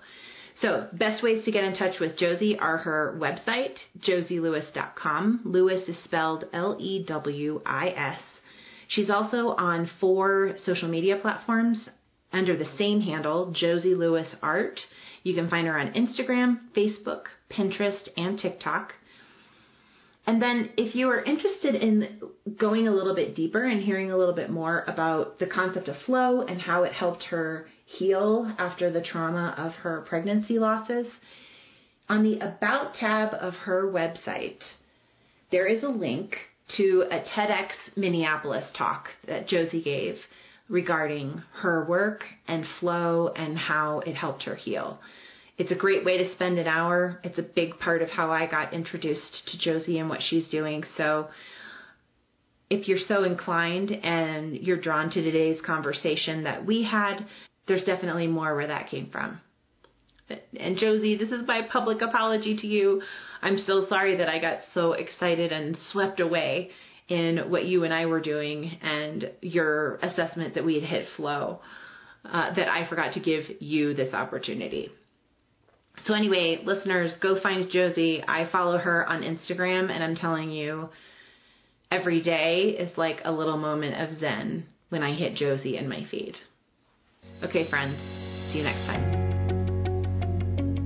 [0.61, 5.41] So, best ways to get in touch with Josie are her website, josielewis.com.
[5.45, 8.19] Lewis is spelled L E W I S.
[8.87, 11.77] She's also on four social media platforms
[12.33, 14.79] under the same handle, Josie Lewis Art.
[15.23, 18.93] You can find her on Instagram, Facebook, Pinterest, and TikTok.
[20.25, 22.19] And then, if you are interested in
[22.59, 25.95] going a little bit deeper and hearing a little bit more about the concept of
[26.05, 31.07] flow and how it helped her heal after the trauma of her pregnancy losses,
[32.09, 34.59] on the About tab of her website,
[35.51, 36.35] there is a link
[36.75, 40.15] to a TEDx Minneapolis talk that Josie gave
[40.69, 44.99] regarding her work and flow and how it helped her heal.
[45.57, 47.19] It's a great way to spend an hour.
[47.23, 50.83] It's a big part of how I got introduced to Josie and what she's doing.
[50.97, 51.29] So
[52.69, 57.25] if you're so inclined and you're drawn to today's conversation that we had,
[57.67, 59.41] there's definitely more where that came from.
[60.59, 63.01] And Josie, this is my public apology to you.
[63.41, 66.71] I'm so sorry that I got so excited and swept away
[67.07, 71.61] in what you and I were doing and your assessment that we had hit flow,
[72.25, 74.89] uh, that I forgot to give you this opportunity.
[76.05, 78.23] So, anyway, listeners, go find Josie.
[78.27, 80.89] I follow her on Instagram, and I'm telling you,
[81.89, 86.05] every day is like a little moment of Zen when I hit Josie in my
[86.11, 86.35] feed.
[87.43, 89.27] Okay, friends, see you next time.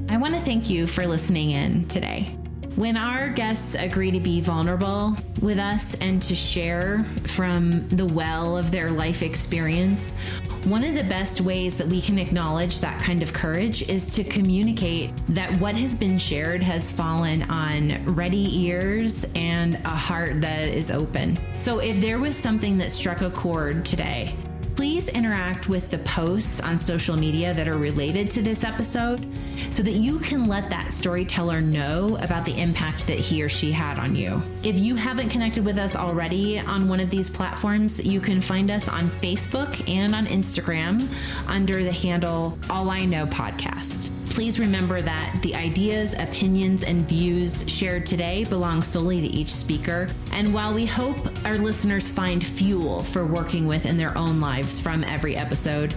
[0.10, 2.38] I want to thank you for listening in today.
[2.76, 8.58] When our guests agree to be vulnerable with us and to share from the well
[8.58, 10.16] of their life experience,
[10.64, 14.24] one of the best ways that we can acknowledge that kind of courage is to
[14.24, 20.70] communicate that what has been shared has fallen on ready ears and a heart that
[20.70, 21.38] is open.
[21.58, 24.34] So if there was something that struck a chord today,
[24.82, 29.24] please interact with the posts on social media that are related to this episode
[29.70, 33.72] so that you can let that storyteller know about the impact that he or she
[33.72, 34.42] had on you.
[34.64, 38.72] If you haven't connected with us already on one of these platforms, you can find
[38.72, 41.08] us on Facebook and on Instagram
[41.48, 44.11] under the handle All I Know Podcast.
[44.32, 50.08] Please remember that the ideas, opinions, and views shared today belong solely to each speaker.
[50.32, 54.80] And while we hope our listeners find fuel for working with in their own lives
[54.80, 55.94] from every episode,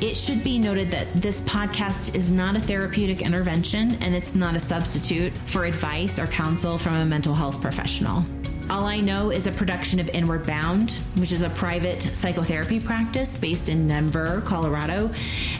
[0.00, 4.54] it should be noted that this podcast is not a therapeutic intervention and it's not
[4.54, 8.24] a substitute for advice or counsel from a mental health professional.
[8.68, 13.36] All I Know is a production of Inward Bound, which is a private psychotherapy practice
[13.36, 15.10] based in Denver, Colorado.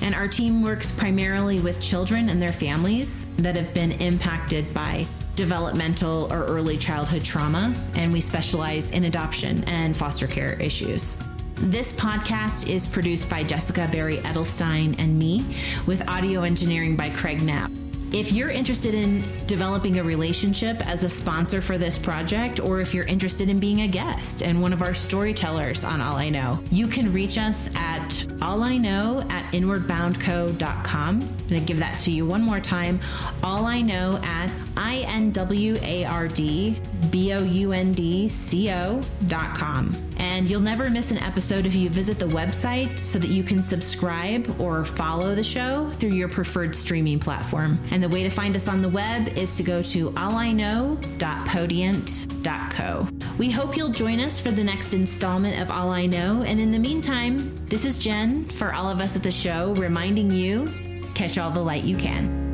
[0.02, 5.06] And our team works primarily with children and their families that have been impacted by
[5.36, 7.72] developmental or early childhood trauma.
[7.94, 11.16] And we specialize in adoption and foster care issues.
[11.54, 15.44] This podcast is produced by Jessica Barry Edelstein and me,
[15.86, 17.70] with audio engineering by Craig Knapp.
[18.12, 22.94] If you're interested in developing a relationship as a sponsor for this project, or if
[22.94, 26.60] you're interested in being a guest and one of our storytellers on All I Know,
[26.70, 31.20] you can reach us at all I know at inwardboundco.com.
[31.20, 33.00] I'm going to give that to you one more time.
[33.42, 36.80] All I know at I N W A R D
[37.10, 40.05] B O U N D C O dot com.
[40.18, 43.62] And you'll never miss an episode if you visit the website so that you can
[43.62, 47.78] subscribe or follow the show through your preferred streaming platform.
[47.90, 53.08] And the way to find us on the web is to go to alliknow.podiant.co.
[53.38, 56.42] We hope you'll join us for the next installment of All I Know.
[56.42, 60.32] And in the meantime, this is Jen for all of us at the show reminding
[60.32, 60.72] you
[61.14, 62.45] catch all the light you can.